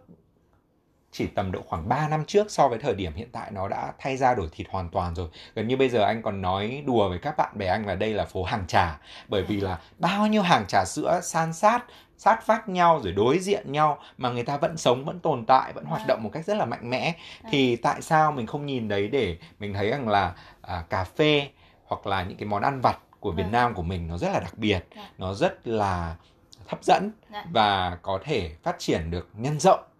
[1.14, 3.94] chỉ tầm độ khoảng 3 năm trước so với thời điểm hiện tại nó đã
[4.00, 5.28] thay ra đổi thịt hoàn toàn rồi.
[5.56, 8.14] Gần như bây giờ anh còn nói đùa với các bạn bè anh là đây
[8.14, 11.86] là phố hàng trà bởi vì là bao nhiêu hàng trà sữa san sát
[12.18, 15.74] sát vách nhau rồi đối diện nhau mà người ta vẫn sống vẫn tồn tại
[15.74, 16.08] vẫn hoạt Vâng.
[16.08, 17.52] động một cách rất là mạnh mẽ Vâng.
[17.52, 21.48] thì tại sao mình không nhìn đấy để mình thấy rằng là à, cà phê
[21.86, 23.52] hoặc là những cái món ăn vặt của Việt Vâng.
[23.52, 25.10] Nam của mình nó rất là đặc biệt Dạ.
[25.18, 26.16] nó rất là
[26.68, 27.46] hấp dẫn Dạ.
[27.52, 29.93] và có thể phát triển được nhân rộng Dạ.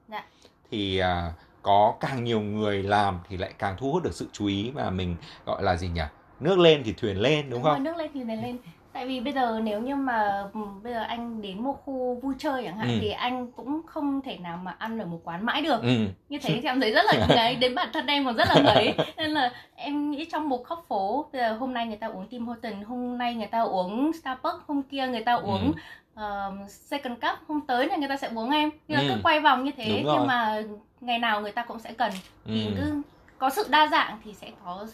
[0.74, 1.32] Thì à,
[1.62, 4.90] có càng nhiều người làm thì lại càng thu hút được sự chú ý và
[4.90, 6.02] mình gọi là gì nhỉ?
[6.40, 7.84] Nước lên thì thuyền lên đúng rồi, không?
[7.84, 8.58] nước lên thì này lên.
[8.94, 12.34] Tại vì bây giờ nếu như mà ừ, bây giờ anh đến một khu vui
[12.38, 12.98] chơi chẳng hạn Ừ.
[13.02, 15.82] thì anh cũng không thể nào mà ăn ở một quán mãi được.
[15.82, 15.98] Ừ.
[16.30, 18.62] Như thế thì em thấy rất là ngấy đến bản thân em còn rất là
[18.62, 18.94] ngấy.
[19.18, 22.28] Nên là em nghĩ trong một khóc phố bây giờ hôm nay người ta uống
[22.28, 25.74] Tim Hortons hôm nay người ta uống Starbucks hôm kia người ta uống
[26.20, 28.70] uh, second cup hôm tới này người ta sẽ uống em.
[28.88, 29.16] Nhưng mà Ừ.
[29.16, 30.16] cứ quay vòng như thế Đúng rồi.
[30.18, 30.62] nhưng mà
[31.02, 32.12] ngày nào người ta cũng sẽ cần.
[32.46, 32.72] Thì ừ.
[32.78, 33.02] cứ
[33.38, 34.86] có sự đa dạng thì sẽ có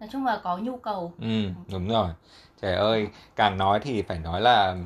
[0.00, 1.12] nói chung là có nhu cầu.
[1.20, 2.08] Ừ đúng rồi.
[2.62, 4.76] Trời ơi càng nói thì phải nói là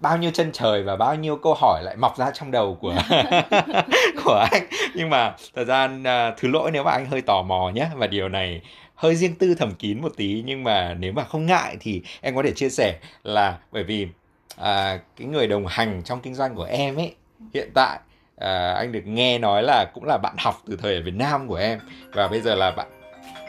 [0.00, 2.94] bao nhiêu chân trời và bao nhiêu câu hỏi lại mọc ra trong đầu của
[4.24, 4.62] của anh.
[4.94, 8.06] Nhưng mà thật ra à, thứ lỗi nếu mà anh hơi tò mò nhé và
[8.06, 8.60] điều này
[8.94, 12.36] hơi riêng tư thầm kín một tí nhưng mà nếu mà không ngại thì em
[12.36, 14.08] có thể chia sẻ là bởi vì
[14.56, 17.14] à, cái người đồng hành trong kinh doanh của em ấy
[17.54, 17.98] hiện tại
[18.36, 21.48] à, anh được nghe nói là cũng là bạn học từ thời ở Việt Nam
[21.48, 21.80] của em
[22.12, 22.88] và bây giờ là bạn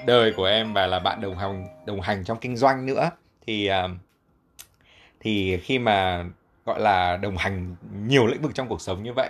[0.05, 3.09] đời của em và là bạn đồng hành đồng hành trong kinh doanh nữa.
[3.47, 3.87] Thì à,
[5.19, 6.25] thì khi mà
[6.65, 7.75] gọi là đồng hành
[8.07, 9.29] nhiều lĩnh vực trong cuộc sống như vậy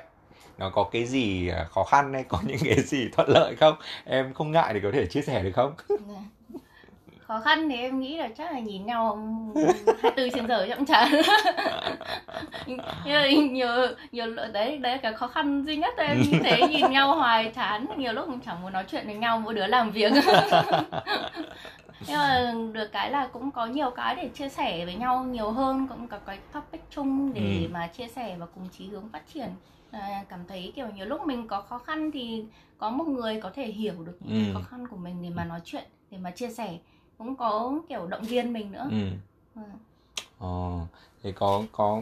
[0.58, 3.76] nó có cái gì à, khó khăn hay có những cái gì thuận lợi không?
[4.06, 5.74] Em không ngại thì có thể chia sẻ được không?
[5.90, 5.96] Dạ
[7.28, 9.16] khó khăn thì em nghĩ là chắc là nhìn nhau
[10.02, 11.10] 24 trên giờ cũng chả
[13.08, 13.22] nhiều
[14.12, 17.86] nhiều đấy đấy là cái khó khăn duy nhất em thấy nhìn nhau hoài chán
[17.98, 20.12] nhiều lúc cũng chẳng muốn nói chuyện với nhau mỗi đứa làm việc
[22.08, 25.52] nhưng mà được cái là cũng có nhiều cái để chia sẻ với nhau nhiều
[25.52, 27.70] hơn cũng có cái topic chung để Ừ.
[27.74, 29.50] mà chia sẻ và cùng chí hướng phát triển
[29.92, 32.46] à, cảm thấy kiểu nhiều lúc mình có khó khăn thì
[32.78, 34.54] có một người có thể hiểu được những Ừ.
[34.54, 36.70] khó khăn của mình để mà nói chuyện để mà chia sẻ
[37.18, 38.88] cũng có kiểu động viên mình nữa.
[38.92, 39.08] Ừ.
[39.56, 39.62] Ừ.
[40.40, 40.80] Ồ,
[41.24, 42.02] thế có có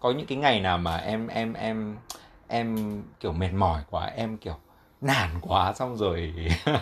[0.00, 1.96] có những cái ngày nào mà em em em
[2.48, 4.54] em kiểu mệt mỏi quá em kiểu
[5.00, 6.34] nản quá xong rồi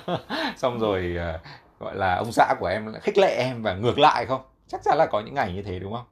[0.56, 1.38] xong rồi ờ,
[1.80, 4.42] gọi là ông xã của em khích lệ em và ngược lại không?
[4.68, 6.04] Chắc chắn là có những ngày như thế đúng không?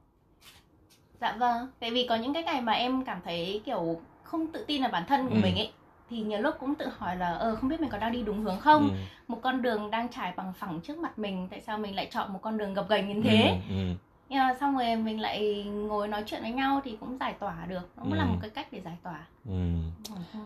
[1.21, 4.63] Dạ vâng tại vì có những cái ngày mà em cảm thấy kiểu không tự
[4.67, 5.39] tin vào bản thân của Ừ.
[5.41, 5.71] mình ấy
[6.09, 8.41] thì nhiều lúc cũng tự hỏi là ờ không biết mình có đang đi đúng
[8.43, 8.95] hướng không ừ.
[9.27, 12.33] một con đường đang trải bằng phẳng trước mặt mình tại sao mình lại chọn
[12.33, 13.75] một con đường gập ghềnh như thế ừ,
[14.29, 14.35] ừ.
[14.59, 18.03] xong rồi mình lại ngồi nói chuyện với nhau thì cũng giải tỏa được nó
[18.03, 18.27] cũng là Ừ.
[18.29, 19.53] một cái cách để giải tỏa ừ.
[20.09, 20.39] Ừ.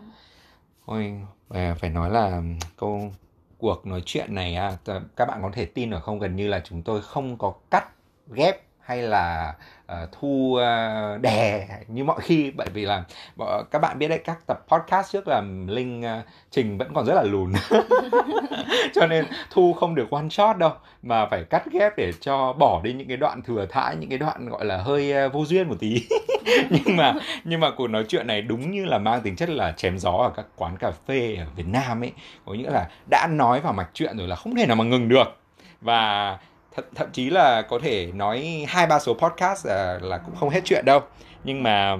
[0.86, 2.42] Ôi, à, phải nói là
[2.76, 3.12] câu
[3.58, 4.72] cuộc nói chuyện này à,
[5.16, 7.88] các bạn có thể tin ở không gần như là chúng tôi không có cắt
[8.34, 9.54] ghép hay là
[9.92, 12.50] uh, thu uh, đè như mọi khi.
[12.50, 13.04] Bởi vì là
[13.36, 17.06] bọn- các bạn biết đấy các tập podcast trước là Linh uh, Trình vẫn còn
[17.06, 17.52] rất là lùn.
[18.94, 22.80] Cho nên thu không được one shot đâu mà phải cắt ghép để cho bỏ
[22.84, 25.68] đi những cái đoạn thừa thãi những cái đoạn gọi là hơi uh, vô duyên
[25.68, 26.02] một tí.
[26.70, 29.72] Nhưng mà nhưng mà cuộc nói chuyện này đúng như là mang tính chất là
[29.72, 32.12] chém gió ở các quán cà phê ở Việt Nam ấy.
[32.46, 35.08] Có nghĩa là đã nói vào mạch chuyện rồi là không thể nào mà ngừng
[35.08, 35.36] được.
[35.80, 36.38] Và
[36.76, 40.50] th- thậm chí là có thể nói hai ba số podcast à, là cũng không
[40.50, 41.00] hết chuyện đâu
[41.44, 41.96] nhưng mà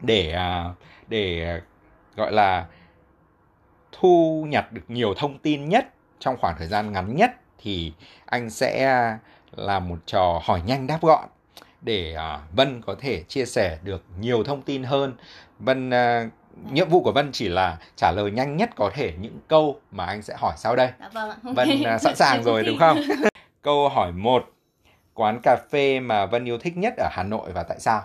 [0.00, 0.64] để à,
[1.08, 1.60] để à,
[2.16, 2.66] gọi là
[3.92, 5.86] thu nhặt được nhiều thông tin nhất
[6.18, 7.30] trong khoảng thời gian ngắn nhất
[7.62, 7.92] thì
[8.26, 9.16] anh sẽ
[9.56, 11.28] làm một trò hỏi nhanh đáp gọn
[11.80, 15.14] để à, Vân có thể chia sẻ được nhiều thông tin hơn.
[15.58, 15.90] Vân
[16.70, 20.06] nhiệm vụ của Vân chỉ là trả lời nhanh nhất có thể những câu mà
[20.06, 20.90] anh sẽ hỏi sau đây.
[21.00, 21.68] dạ vâng Vân
[22.00, 22.98] sẵn sàng rồi đúng không?
[23.62, 24.44] Câu hỏi 1.
[25.14, 28.02] Quán cà phê mà Vân yêu thích nhất ở Hà Nội và tại sao?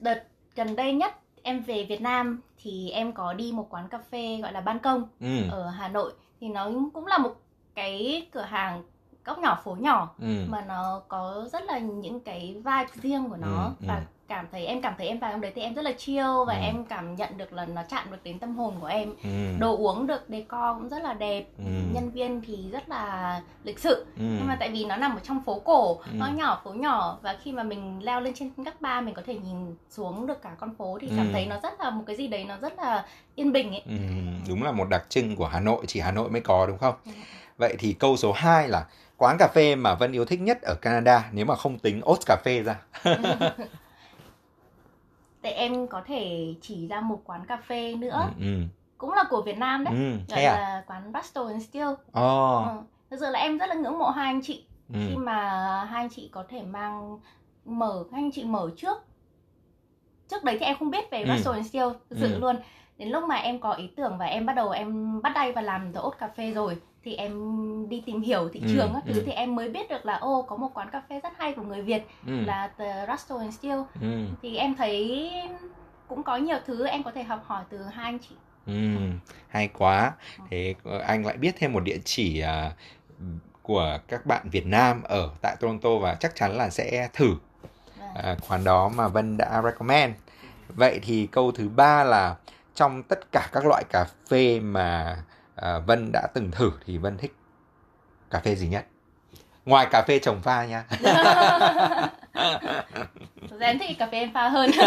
[0.00, 0.22] đợt
[0.56, 4.38] gần đây nhất em về Việt Nam thì em có đi một quán cà phê
[4.42, 5.48] gọi là ban công Ừ.
[5.50, 7.30] ở Hà Nội thì nó cũng là một
[7.74, 8.82] cái cửa hàng
[9.24, 10.44] góc nhỏ phố nhỏ Ừ.
[10.48, 14.02] mà nó có rất là những cái vibe riêng của nó Ừ, và ừ.
[14.32, 16.54] Cảm thấy em cảm thấy em vào trong đấy thì em rất là chill và
[16.54, 16.60] Ừ.
[16.62, 19.30] em cảm nhận được là nó chạm được đến tâm hồn của em ừ.
[19.58, 21.64] đồ uống được decor cũng rất là đẹp Ừ.
[21.92, 24.22] nhân viên thì rất là lịch sự Ừ.
[24.22, 26.10] nhưng mà tại vì nó nằm ở trong phố cổ Ừ.
[26.14, 29.22] nó nhỏ phố nhỏ và khi mà mình leo lên trên các bar mình có
[29.26, 31.32] thể nhìn xuống được cả con phố thì cảm Ừ.
[31.32, 33.92] thấy nó rất là một cái gì đấy nó rất là yên bình ấy Ừ,
[34.48, 36.94] đúng là một đặc trưng của Hà Nội, chỉ Hà Nội mới có đúng không?
[37.06, 37.12] Ừ.
[37.58, 38.84] Vậy thì câu số 2 là
[39.16, 42.26] quán cà phê mà Vân yêu thích nhất ở Canada nếu mà không tính Oats
[42.26, 42.76] cà phê ra.
[45.42, 48.62] để em có thể chỉ ra một quán cà phê nữa Ừ, ừ,
[48.98, 50.52] cũng là của Việt Nam đấy ừ, gọi à?
[50.56, 52.70] là quán Rustle and Steel Ồ, ừ.
[53.10, 55.38] thực sự là em rất là ngưỡng mộ hai anh chị ừ, khi mà
[55.84, 57.18] hai anh chị có thể mang
[57.64, 59.04] mở hai anh chị mở trước
[60.28, 61.30] trước đấy thì em không biết về Ừ.
[61.52, 62.38] And Steel thực sự Ừ.
[62.38, 62.56] luôn
[62.98, 65.64] đến lúc mà em có ý tưởng và em bắt đầu em bắt tay vào
[65.64, 67.32] làm The Oat Cafe rồi thì em
[67.88, 69.22] đi tìm hiểu thị Ừ, trường các thứ ừ.
[69.26, 71.62] thì em mới biết được là ô có một quán cà phê rất hay của
[71.62, 75.30] người Việt ừ, là The Russell and Steel ừ, thì em thấy
[76.08, 78.34] cũng có nhiều thứ em có thể học hỏi từ hai anh chị
[78.66, 78.72] ừ,
[79.48, 80.12] hay quá.
[80.50, 82.72] Thế ờ, anh lại biết thêm một địa chỉ à,
[83.62, 87.34] của các bạn Việt Nam ở tại Toronto và chắc chắn là sẽ thử
[87.98, 90.14] Và à, quán đó mà Vân đã recommend.
[90.68, 92.36] Vậy thì câu thứ ba là
[92.74, 95.16] trong tất cả các loại cà phê mà
[95.56, 97.34] à, Vân đã từng thử thì Vân thích
[98.30, 98.86] cà phê gì nhất?
[99.64, 100.84] Ngoài cà phê trồng pha nha.
[103.50, 104.70] Thực ra em thích cà phê em pha hơn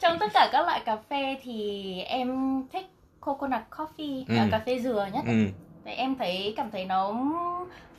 [0.00, 2.86] Trong tất cả các loại cà phê thì em thích
[3.20, 4.48] coconut coffee là Ừ.
[4.50, 5.46] cà phê dừa nhất ừ,
[5.84, 7.14] em thấy cảm thấy nó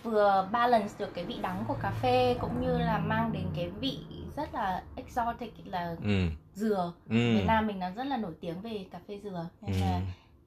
[0.03, 3.69] vừa balance được cái vị đắng của cà phê cũng như là mang đến cái
[3.69, 3.99] vị
[4.35, 6.93] rất là exotic là ừ, dừa.
[7.09, 9.67] ừ, Việt Nam mình nó rất là nổi tiếng về cà phê dừa ừ.
[9.67, 9.99] nên là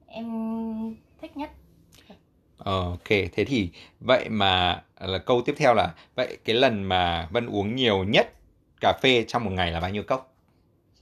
[0.08, 0.26] em
[1.20, 1.50] thích nhất.
[2.58, 7.28] Ờ, ok, thế thì vậy mà là câu tiếp theo là vậy cái lần mà
[7.30, 8.32] Vân uống nhiều nhất
[8.80, 10.34] cà phê trong một ngày là bao nhiêu cốc?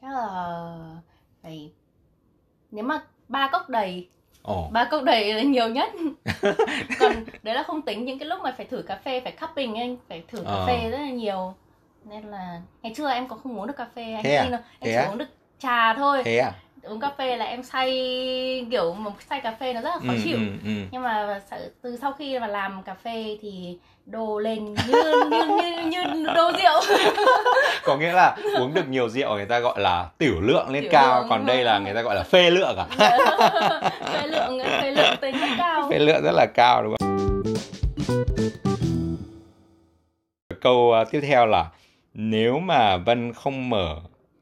[0.00, 1.02] Chắc là
[1.42, 1.72] phải
[2.70, 4.10] nếu mà ba cốc đầy
[4.42, 5.92] Ồ, ba cốc đầy là nhiều nhất
[6.98, 9.74] còn đấy là không tính những cái lúc mà phải thử cà phê phải cupping
[9.74, 10.66] anh phải thử cà Ờ.
[10.66, 11.54] phê rất là nhiều
[12.04, 14.44] nên là ngày xưa em còn không uống được cà phê anh Thế à?
[14.50, 15.06] không em Thế chỉ à?
[15.10, 16.52] uống được trà thôi thế à?
[16.88, 17.90] Uống cà phê là em say
[18.70, 20.70] kiểu một say cà phê nó rất là khó Ừ, chịu ừ, ừ.
[20.90, 21.40] nhưng mà
[21.82, 24.74] từ sau khi mà làm cà phê thì đồ lên như
[25.30, 26.98] như như, như đồ rượu
[27.84, 30.90] Có nghĩa là uống được nhiều rượu người ta gọi là tiểu lượng lên Tiểu
[30.92, 32.86] cao, lượng, còn đây là người ta gọi là phê lượng à?
[34.12, 37.16] phê lượng phê lượng tên rất cao phê lượng rất là cao đúng không?
[40.60, 41.66] Câu uh, tiếp theo là
[42.14, 43.96] nếu mà Vân không mở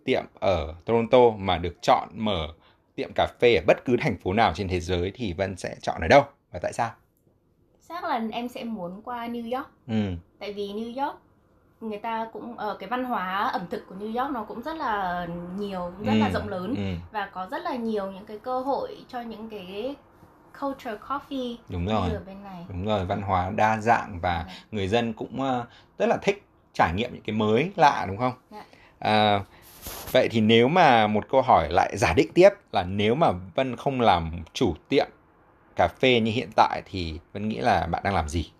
[0.05, 2.49] tiệm ở Toronto mà được chọn mở
[2.95, 5.77] tiệm cà phê ở bất cứ thành phố nào trên thế giới thì Vân sẽ
[5.83, 6.91] chọn ở đâu và tại sao?
[7.89, 11.17] chắc là em sẽ muốn qua New York Ừ, tại vì New York
[11.81, 14.77] người ta cũng ở cái văn hóa ẩm thực của New York nó cũng rất
[14.77, 15.27] là
[15.59, 18.61] nhiều rất là ừ, rộng lớn ừ, và có rất là nhiều những cái cơ
[18.61, 19.97] hội cho những cái
[20.61, 22.11] culture coffee đúng rồi.
[22.11, 25.67] ở bên này Đúng rồi, văn hóa đa dạng và người dân cũng ờ,
[25.99, 28.33] rất là thích trải nghiệm những cái mới lạ đúng không?
[28.51, 28.65] Dạ.
[28.99, 29.45] À,
[30.13, 33.77] vậy thì nếu mà một câu hỏi lại giả định tiếp là nếu mà Vân
[33.77, 35.07] không làm chủ tiệm
[35.77, 38.51] cà phê như hiện tại thì Vân nghĩ là bạn đang làm gì?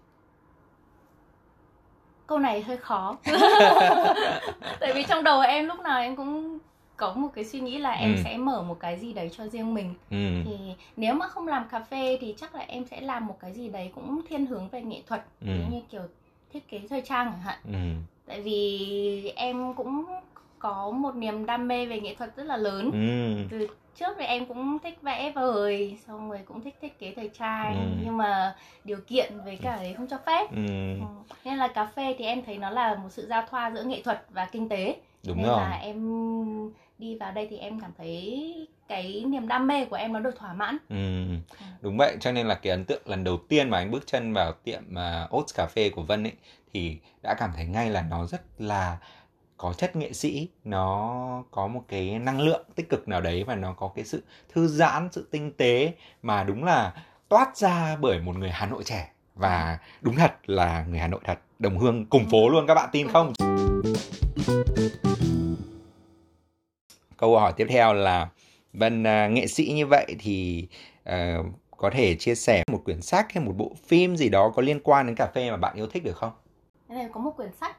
[2.27, 3.17] câu này hơi khó
[4.81, 6.59] tại vì trong đầu em lúc nào em cũng
[6.97, 8.21] có một cái suy nghĩ là em Ừ.
[8.25, 10.51] sẽ mở một cái gì đấy cho riêng mình Ừ, thì
[10.97, 13.69] nếu mà không làm cà phê thì chắc là em sẽ làm một cái gì
[13.69, 15.47] đấy cũng thiên hướng về nghệ thuật Ừ.
[15.71, 16.03] như kiểu
[16.53, 17.79] thiết kế thời trang chẳng hạn ừ,
[18.27, 20.07] tại vì em cũng
[20.65, 22.91] có một niềm đam mê về nghệ thuật rất là lớn.
[22.93, 23.67] Ừ, từ
[23.99, 27.75] trước thì em cũng thích vẽ vời xong rồi cũng thích thiết kế thời trang
[27.75, 28.03] Ừ.
[28.05, 30.51] nhưng mà điều kiện với cả đấy không cho phép.
[30.51, 30.67] Ừ,
[31.01, 31.07] Ừ.
[31.45, 34.03] nên là cà phê thì em thấy nó là một sự giao thoa giữa nghệ
[34.03, 34.97] thuật và kinh tế.
[35.27, 35.57] Đúng nên rồi.
[35.61, 35.99] là em
[36.99, 40.37] đi vào đây thì em cảm thấy cái niềm đam mê của em nó được
[40.39, 40.77] thỏa mãn.
[40.89, 41.25] Ừ,
[41.81, 44.33] đúng vậy cho nên là cái ấn tượng lần đầu tiên mà anh bước chân
[44.33, 46.33] vào tiệm uh, Oats Cà phê của Vân ấy
[46.73, 48.97] thì đã cảm thấy ngay là nó rất là
[49.57, 53.55] có chất nghệ sĩ nó có một cái năng lượng tích cực nào đấy và
[53.55, 56.95] nó có cái sự thư giãn sự tinh tế mà đúng là
[57.29, 59.11] toát ra bởi một người Hà Nội trẻ.
[59.35, 61.39] Và đúng thật là người Hà Nội thật.
[61.59, 63.33] Đồng hương cùng phố luôn các bạn tin không?
[67.17, 68.29] Câu hỏi tiếp theo là
[68.73, 70.69] Vân à, nghệ sĩ như vậy thì
[71.05, 71.39] à,
[71.77, 74.81] có thể chia sẻ một quyển sách hay một bộ phim gì đó có liên
[74.81, 76.33] quan đến cà phê mà bạn yêu thích được không?
[76.89, 77.77] Này có một quyển sách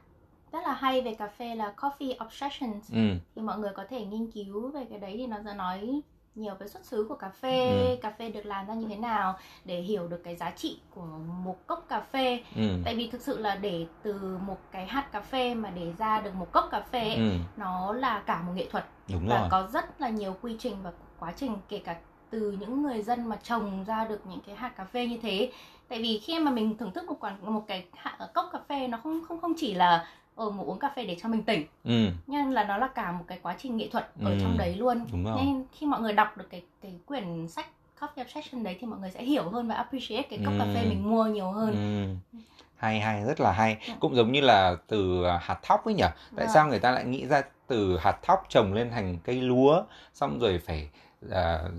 [0.55, 2.99] rất là hay về cà phê là Coffee Obsessions Ừ,
[3.35, 6.01] thì mọi người có thể nghiên cứu về cái đấy thì nó sẽ nói
[6.35, 7.97] nhiều về xuất xứ của cà phê ừ.
[8.01, 11.05] cà phê được làm ra như thế nào để hiểu được cái giá trị của
[11.43, 12.61] một cốc cà phê ừ.
[12.85, 16.21] tại vì thực sự là để từ một cái hạt cà phê mà để ra
[16.21, 17.31] được một cốc cà phê ấy, ừ.
[17.57, 19.47] nó là cả một nghệ thuật Đúng và rồi.
[19.51, 21.95] có rất là nhiều quy trình và quá trình kể cả
[22.29, 25.51] từ những người dân mà trồng ra được những cái hạt cà phê như thế
[25.87, 28.87] tại vì khi mà mình thưởng thức một quán một cái hạt, cốc cà phê
[28.87, 31.65] nó không không không chỉ là ở một uống cà phê để cho mình tỉnh
[31.83, 32.09] ừ.
[32.27, 34.37] nhưng là nó là cả một cái quá trình nghệ thuật ở ừ.
[34.41, 37.65] trong đấy luôn nên khi mọi người đọc được cái cái quyển sách
[37.99, 40.59] coffee obsession đấy thì mọi người sẽ hiểu hơn và appreciate cái cốc ừ.
[40.59, 42.31] cà phê mình mua nhiều hơn ừ
[42.75, 43.95] hay hay rất là hay dạ.
[43.99, 46.05] cũng giống như là từ hạt thóc ấy nhỉ
[46.35, 46.51] tại à.
[46.53, 49.83] sao người ta lại nghĩ ra từ hạt thóc trồng lên thành cây lúa
[50.13, 50.89] xong rồi phải
[51.25, 51.31] uh,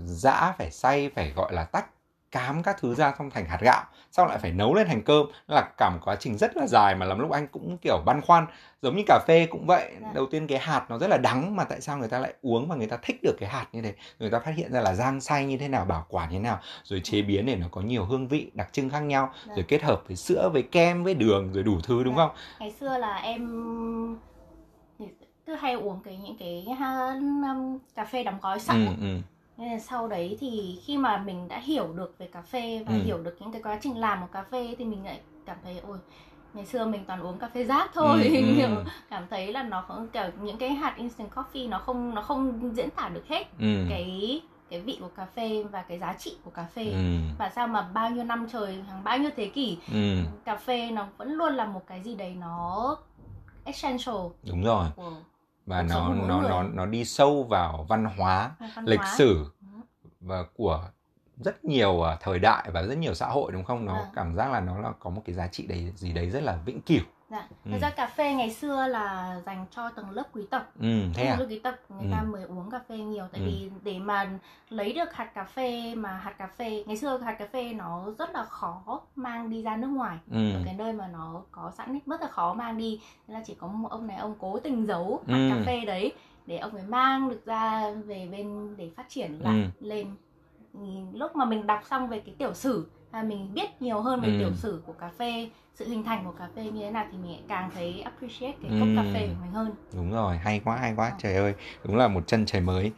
[0.05, 1.85] giã phải xay phải gọi là tách
[2.31, 5.25] cám các thứ ra xong thành hạt gạo sau lại phải nấu lên thành cơm.
[5.47, 8.21] Là cả một quá trình rất là dài mà lắm lúc anh cũng kiểu băn
[8.21, 8.45] khoăn.
[8.81, 9.91] Giống như cà phê cũng vậy.
[10.01, 10.11] Dạ.
[10.13, 12.67] đầu tiên cái hạt nó rất là đắng mà tại sao người ta lại uống
[12.67, 13.93] và người ta thích được cái hạt như thế?
[14.19, 16.43] Người ta phát hiện ra là rang xay như thế nào bảo quản như thế
[16.43, 19.53] nào rồi chế biến để nó có nhiều hương vị đặc trưng khác nhau dạ.
[19.55, 22.27] rồi kết hợp với sữa với kem với đường rồi đủ thứ đúng dạ.
[22.27, 22.35] không?
[22.59, 23.47] Ngày xưa là em
[25.45, 29.21] cứ hay uống cái những cái um, cà phê đóng gói sẵn ừ, ừ
[29.57, 32.93] nên là sau đấy thì khi mà mình đã hiểu được về cà phê và
[32.93, 33.01] ừ.
[33.05, 35.79] hiểu được những cái quá trình làm của cà phê thì mình lại cảm thấy
[35.87, 35.97] ôi
[36.53, 38.83] ngày xưa mình toàn uống cà phê rác thôi ừ, kiểu ừ.
[39.09, 42.71] cảm thấy là nó không kiểu những cái hạt instant coffee nó không nó không
[42.75, 43.85] diễn tả được hết ừ.
[43.89, 47.17] cái cái vị của cà phê và cái giá trị của cà phê ừ.
[47.39, 50.17] và sao mà bao nhiêu năm trời hàng bao nhiêu thế kỷ ừ.
[50.45, 52.97] cà phê nó vẫn luôn là một cái gì đấy nó
[53.63, 55.11] essential đúng rồi của
[55.67, 59.15] và nó nó nó nó đi sâu vào văn hóa, văn lịch hóa.
[59.17, 59.79] sử ừ.
[60.19, 60.89] và của
[61.37, 63.85] rất nhiều uh, thời đại và rất nhiều xã hội đúng không?
[63.85, 64.11] Nó à.
[64.15, 66.57] cảm giác là nó là có một cái giá trị đấy gì đấy rất là
[66.65, 66.99] vĩnh cửu.
[67.29, 67.47] Dạ.
[67.65, 67.71] Ừ.
[67.71, 70.71] Thật ra cà phê ngày xưa là dành cho tầng lớp quý tộc.
[70.79, 71.35] Ừ, thế tầng à?
[71.39, 72.07] lớp quý tộc người ừ.
[72.11, 73.45] ta mới uống cà phê nhiều tại ừ.
[73.47, 74.29] vì để mà
[74.69, 78.05] lấy được hạt cà phê mà hạt cà phê ngày xưa hạt cà phê nó
[78.19, 80.53] rất là khó mang đi ra nước ngoài ừ.
[80.53, 83.43] ở cái nơi mà nó có sẵn ấy, rất là khó mang đi nên là
[83.47, 85.49] chỉ có một ông này ông cố tình giấu hạt ừ.
[85.49, 86.13] cà phê đấy
[86.45, 89.87] để ông ấy mang được ra về bên để phát triển lại ừ.
[89.87, 90.15] lên
[91.13, 94.27] lúc mà mình đọc xong về cái tiểu sử và mình biết nhiều hơn về
[94.27, 94.35] ừ.
[94.39, 97.17] tiểu sử của cà phê sự hình thành của cà phê như thế nào thì
[97.17, 98.95] mình càng thấy appreciate cái cốc ừ.
[98.95, 101.53] cà phê của mình hơn đúng rồi hay quá hay quá trời ơi
[101.83, 102.91] đúng là một chân trời mới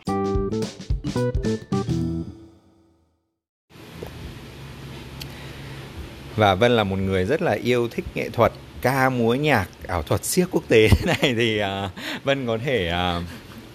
[6.36, 8.51] và Vân là một người rất là yêu thích nghệ thuật
[8.82, 11.91] ca múa nhạc ảo thuật siếc quốc tế này thì uh,
[12.24, 13.24] Vân có thể uh,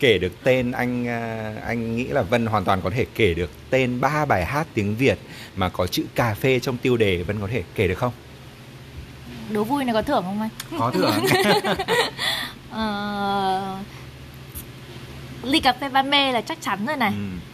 [0.05, 3.51] kể được tên anh uh, anh nghĩ là Vân hoàn toàn có thể kể được
[3.71, 5.19] tên ba bài hát tiếng Việt
[5.57, 8.13] mà có chữ cà phê trong tiêu đề Vân có thể kể được không?
[9.51, 11.11] đố vui này có thưởng không anh có thưởng
[12.71, 13.77] ờ...
[15.43, 17.54] ly cà phê ban mê là chắc chắn rồi này ừ.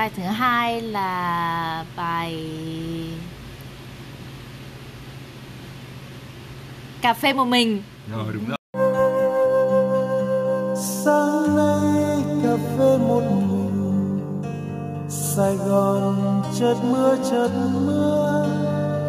[0.00, 2.44] Bài thứ hai là bài
[7.00, 7.82] cà phê một mình.
[8.12, 8.56] Rồi đúng rồi.
[10.76, 14.20] Sáng nay cà phê một mình.
[15.08, 18.46] Sài Gòn chợt mưa chợt mưa.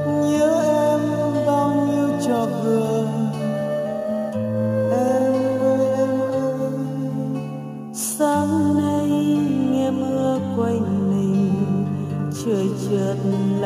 [0.06, 1.00] Nhớ em
[1.46, 3.01] bao nhiêu trò cười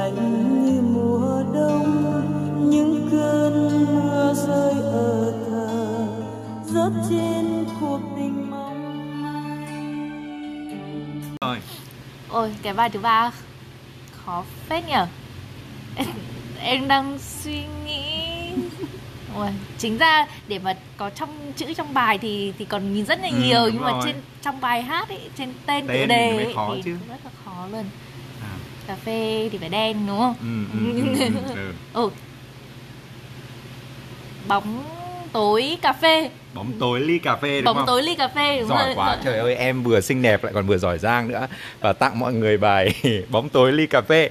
[0.05, 6.07] lạnh như mùa đông những cơn mưa rơi ở thờ
[6.65, 9.21] rớt trên cuộc tình mong
[11.41, 11.57] rồi
[12.29, 13.31] ôi cái bài thứ ba
[14.25, 15.07] khó phết nhở
[15.95, 16.07] em,
[16.59, 18.01] em đang suy nghĩ
[19.37, 19.47] Ôi,
[19.77, 23.27] chính ra để mà có trong chữ trong bài thì thì còn nhìn rất là
[23.27, 23.91] ừ, nhiều ừ, nhưng rồi.
[23.91, 26.97] mà trên trong bài hát ấy trên tên, tên tựa đề ấy, khó thì chứ.
[27.09, 27.83] rất là khó luôn.
[28.87, 31.73] Cà phê thì phải đen đúng không ừ, ừ, ừ, ừ, ừ.
[31.93, 32.09] ừ.
[34.47, 34.83] bóng
[35.33, 37.85] tối cà phê bóng tối ly cà phê đúng bóng không?
[37.85, 38.95] tối ly cà phê đúng giỏi rồi.
[38.95, 41.47] quá trời ơi em vừa xinh đẹp lại còn vừa giỏi giang nữa
[41.79, 42.93] và tặng mọi người bài
[43.29, 44.29] bóng tối ly cà phê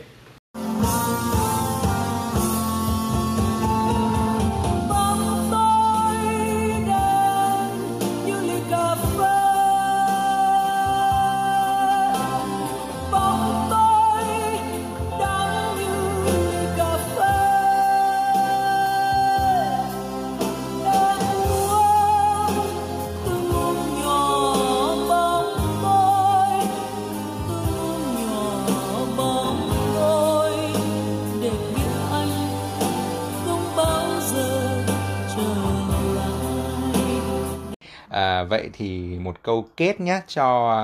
[38.77, 40.79] thì một câu kết nhé cho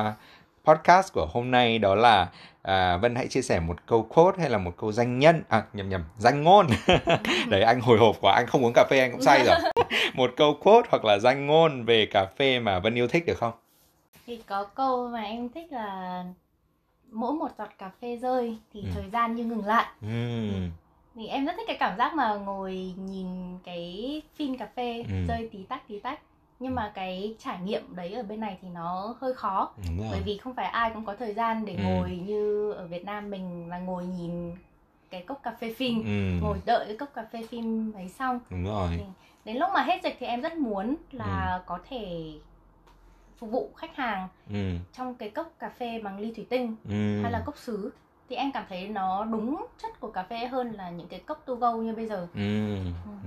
[0.64, 2.28] podcast của hôm nay đó là
[2.62, 5.62] à, Vân hãy chia sẻ một câu quote hay là một câu danh nhân à
[5.72, 6.66] nhầm nhầm danh ngôn
[7.48, 9.56] đấy anh hồi hộp quá anh không uống cà phê anh cũng say rồi
[10.14, 13.38] một câu quote hoặc là danh ngôn về cà phê mà Vân yêu thích được
[13.38, 13.52] không
[14.26, 16.24] thì có câu mà em thích là
[17.10, 18.88] mỗi một giọt cà phê rơi thì ừ.
[18.94, 20.48] thời gian như ngừng lại ừ.
[21.14, 25.14] thì em rất thích cái cảm giác mà ngồi nhìn cái phin cà phê ừ.
[25.28, 26.20] rơi tí tách tí tách
[26.60, 29.70] nhưng mà cái trải nghiệm đấy ở bên này thì nó hơi khó
[30.10, 31.82] bởi vì không phải ai cũng có thời gian để ừ.
[31.82, 34.54] ngồi như ở Việt Nam mình là ngồi nhìn
[35.10, 36.40] cái cốc cà phê phin ừ.
[36.42, 39.04] ngồi đợi cái cốc cà phê phin ấy xong đúng rồi thì
[39.44, 41.62] đến lúc mà hết dịch thì em rất muốn là ừ.
[41.66, 42.32] có thể
[43.38, 44.74] phục vụ khách hàng ừ.
[44.92, 47.22] trong cái cốc cà phê bằng ly thủy tinh ừ.
[47.22, 47.92] hay là cốc sứ
[48.30, 51.42] thì em cảm thấy nó đúng chất của cà phê hơn là những cái cốc
[51.46, 52.40] to go như bây giờ ừ.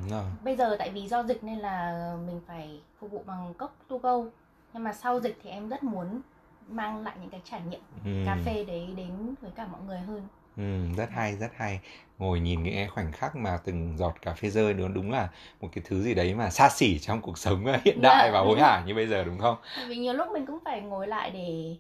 [0.10, 0.22] Ừ.
[0.43, 3.97] bây giờ tại vì do dịch nên là mình phải phục vụ bằng cốc to
[3.97, 4.18] go
[4.74, 6.22] nhưng mà sau dịch thì em rất muốn
[6.70, 8.12] mang lại những cái trải nghiệm ừ.
[8.26, 10.22] cà phê đấy đến với cả mọi người hơn
[10.58, 10.64] Ừ,
[10.97, 11.80] rất hay rất hay
[12.18, 15.30] ngồi nhìn những cái khoảnh khắc mà từng giọt cà phê rơi nó đúng là
[15.62, 18.60] một cái thứ gì đấy mà xa xỉ trong cuộc sống hiện đại và hối
[18.60, 19.56] hả như bây giờ đúng không?
[19.89, 21.76] Vì nhiều lúc mình cũng phải ngồi lại để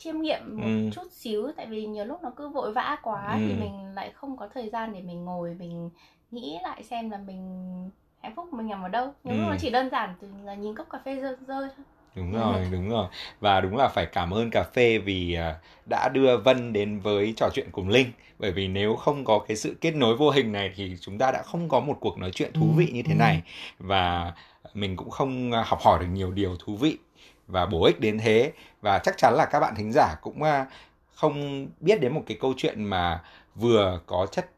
[0.00, 0.90] chiêm nghiệm một ừ.
[0.92, 3.38] chút xíu tại vì nhiều lúc nó cứ vội vã quá ừ.
[3.38, 5.90] thì mình lại không có thời gian để mình ngồi mình
[6.30, 7.40] nghĩ lại xem là mình
[8.22, 9.14] hạnh phúc mình nằm ở đâu.
[9.24, 9.40] Nhiều ừ.
[9.40, 11.84] lúc nó chỉ đơn giản là nhìn cốc cà phê rơi rơi thôi.
[12.16, 13.06] Đúng rồi đúng rồi.
[13.40, 15.58] Và đúng là phải cảm ơn cà phê vì à,
[15.90, 18.12] đã đưa vân đến với trò chuyện cùng linh.
[18.38, 21.30] Bởi vì nếu không có cái sự kết nối vô hình này thì chúng ta
[21.32, 23.42] đã không có một cuộc nói chuyện thú vị như thế này.
[23.78, 24.32] Và
[24.74, 26.98] mình cũng không học hỏi được nhiều điều thú vị
[27.50, 28.52] và bổ ích đến thế.
[28.80, 30.66] Và chắc chắn là các bạn thính giả cũng à,
[31.14, 33.22] không biết đến một cái câu chuyện mà
[33.54, 34.50] vừa có chất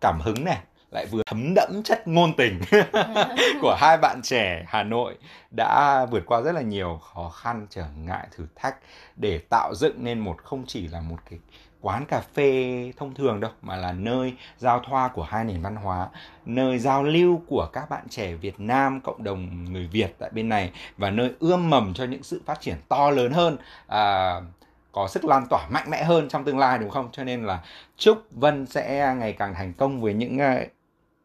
[0.00, 0.58] cảm hứng này,
[0.90, 2.60] lại vừa thấm đẫm chất ngôn tình
[3.60, 5.16] của hai bạn trẻ Hà Nội
[5.56, 8.76] đã vượt qua rất là nhiều khó khăn, trở ngại, thử thách
[9.16, 11.38] để tạo dựng nên một không chỉ là một cái
[11.84, 15.76] quán cà phê thông thường đâu mà là nơi giao thoa của hai nền văn
[15.76, 16.08] hóa
[16.46, 20.48] nơi giao lưu của các bạn trẻ Việt Nam cộng đồng người Việt tại bên
[20.48, 23.56] này và nơi ươm mầm cho những sự phát triển to lớn hơn
[23.86, 24.34] à,
[24.92, 27.08] có sức lan tỏa mạnh mẽ hơn trong tương lai đúng không?
[27.12, 27.62] Cho nên là
[27.96, 30.64] chúc Vân sẽ ngày càng thành công với những à,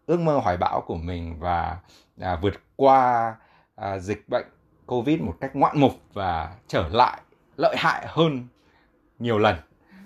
[0.05, 1.78] ước mơ hoài bão của mình và
[2.22, 3.36] à, vượt qua
[3.76, 4.45] à, dịch bệnh
[4.86, 7.22] covid một cách ngoạn mục và trở lại
[7.57, 8.47] lợi hại hơn
[9.20, 9.55] nhiều lần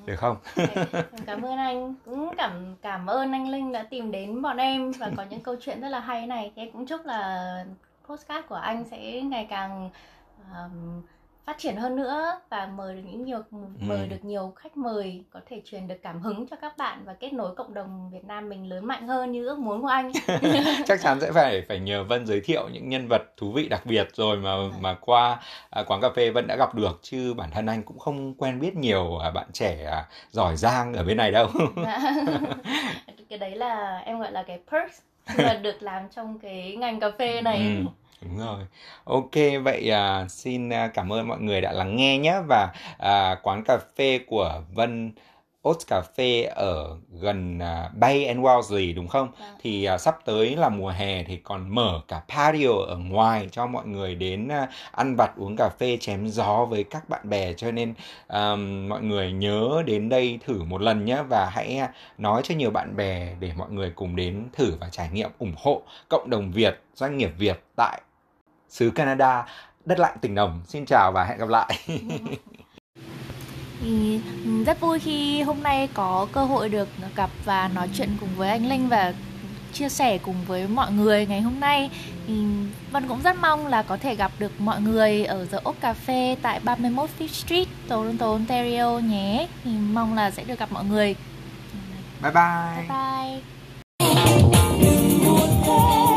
[0.05, 0.37] được không?
[1.25, 5.11] cảm ơn anh cũng cảm cảm ơn anh Linh đã tìm đến bọn em và
[5.17, 6.51] có những câu chuyện rất là hay này.
[6.55, 7.65] Em cũng chúc là
[8.07, 9.89] postcard của anh sẽ ngày càng
[10.51, 11.01] um,
[11.45, 13.39] phát triển hơn nữa và mời được những nhiều
[13.79, 14.05] mời ừ.
[14.05, 17.33] được nhiều khách mời có thể truyền được cảm hứng cho các bạn và kết
[17.33, 20.11] nối cộng đồng Việt Nam mình lớn mạnh hơn như ước muốn của anh.
[20.85, 23.85] Chắc chắn sẽ phải phải nhờ Vân giới thiệu những nhân vật thú vị đặc
[23.85, 24.77] biệt rồi mà à.
[24.79, 25.39] mà qua
[25.69, 28.59] à, quán cà phê Vân đã gặp được chứ bản thân anh cũng không quen
[28.59, 31.47] biết nhiều à, bạn trẻ à, giỏi giang ở bên này đâu.
[33.29, 35.01] cái đấy là em gọi là cái perks
[35.35, 37.57] là được làm trong cái ngành cà phê này.
[37.57, 37.89] Ừ
[38.23, 38.59] Đúng rồi.
[39.03, 43.35] Ok, vậy à, xin à, cảm ơn mọi người đã lắng nghe nhé và à,
[43.43, 45.13] quán cà phê của Vân
[45.63, 49.31] Oats Cà phê ở gần uh, Bay and Wellesley đúng không?
[49.39, 49.47] À.
[49.61, 53.67] Thì uh, sắp tới là mùa hè thì còn mở cả patio ở ngoài cho
[53.67, 57.53] mọi người đến uh, ăn vặt uống cà phê chém gió với các bạn bè
[57.53, 57.93] cho nên
[58.27, 62.55] um, mọi người nhớ đến đây thử một lần nhé và hãy uh, nói cho
[62.55, 66.29] nhiều bạn bè để mọi người cùng đến thử và trải nghiệm ủng hộ cộng
[66.29, 68.01] đồng Việt, doanh nghiệp Việt tại
[68.73, 69.45] xứ Canada,
[69.85, 70.61] đất lạnh tỉnh đồng.
[70.67, 71.79] Xin chào và hẹn gặp lại.
[73.81, 74.19] thì
[74.65, 78.49] rất vui khi hôm nay có cơ hội được gặp và nói chuyện cùng với
[78.49, 79.13] anh Linh và
[79.73, 81.89] chia sẻ cùng với mọi người ngày hôm nay
[82.27, 82.45] thì
[82.91, 86.35] Vân cũng rất mong là có thể gặp được mọi người ở The Oak Cafe
[86.41, 89.47] tại 31 Fifth Street, Toronto, Ontario nhé.
[89.63, 91.15] Thì mong là sẽ được gặp mọi người.
[92.21, 92.87] Bye bye.
[92.89, 93.41] Bye
[95.99, 96.12] bye.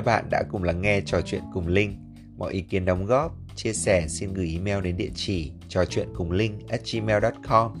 [0.00, 2.14] Các bạn đã cùng lắng nghe trò chuyện cùng Linh.
[2.36, 6.08] Mọi ý kiến đóng góp, chia sẻ xin gửi email đến địa chỉ trò chuyện
[6.14, 7.72] cùng linh at gmail.com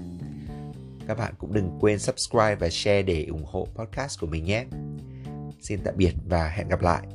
[1.06, 4.64] các bạn cũng đừng quên subscribe và share để ủng hộ podcast của mình nhé.
[5.60, 7.06] Xin tạm biệt và hẹn gặp lại.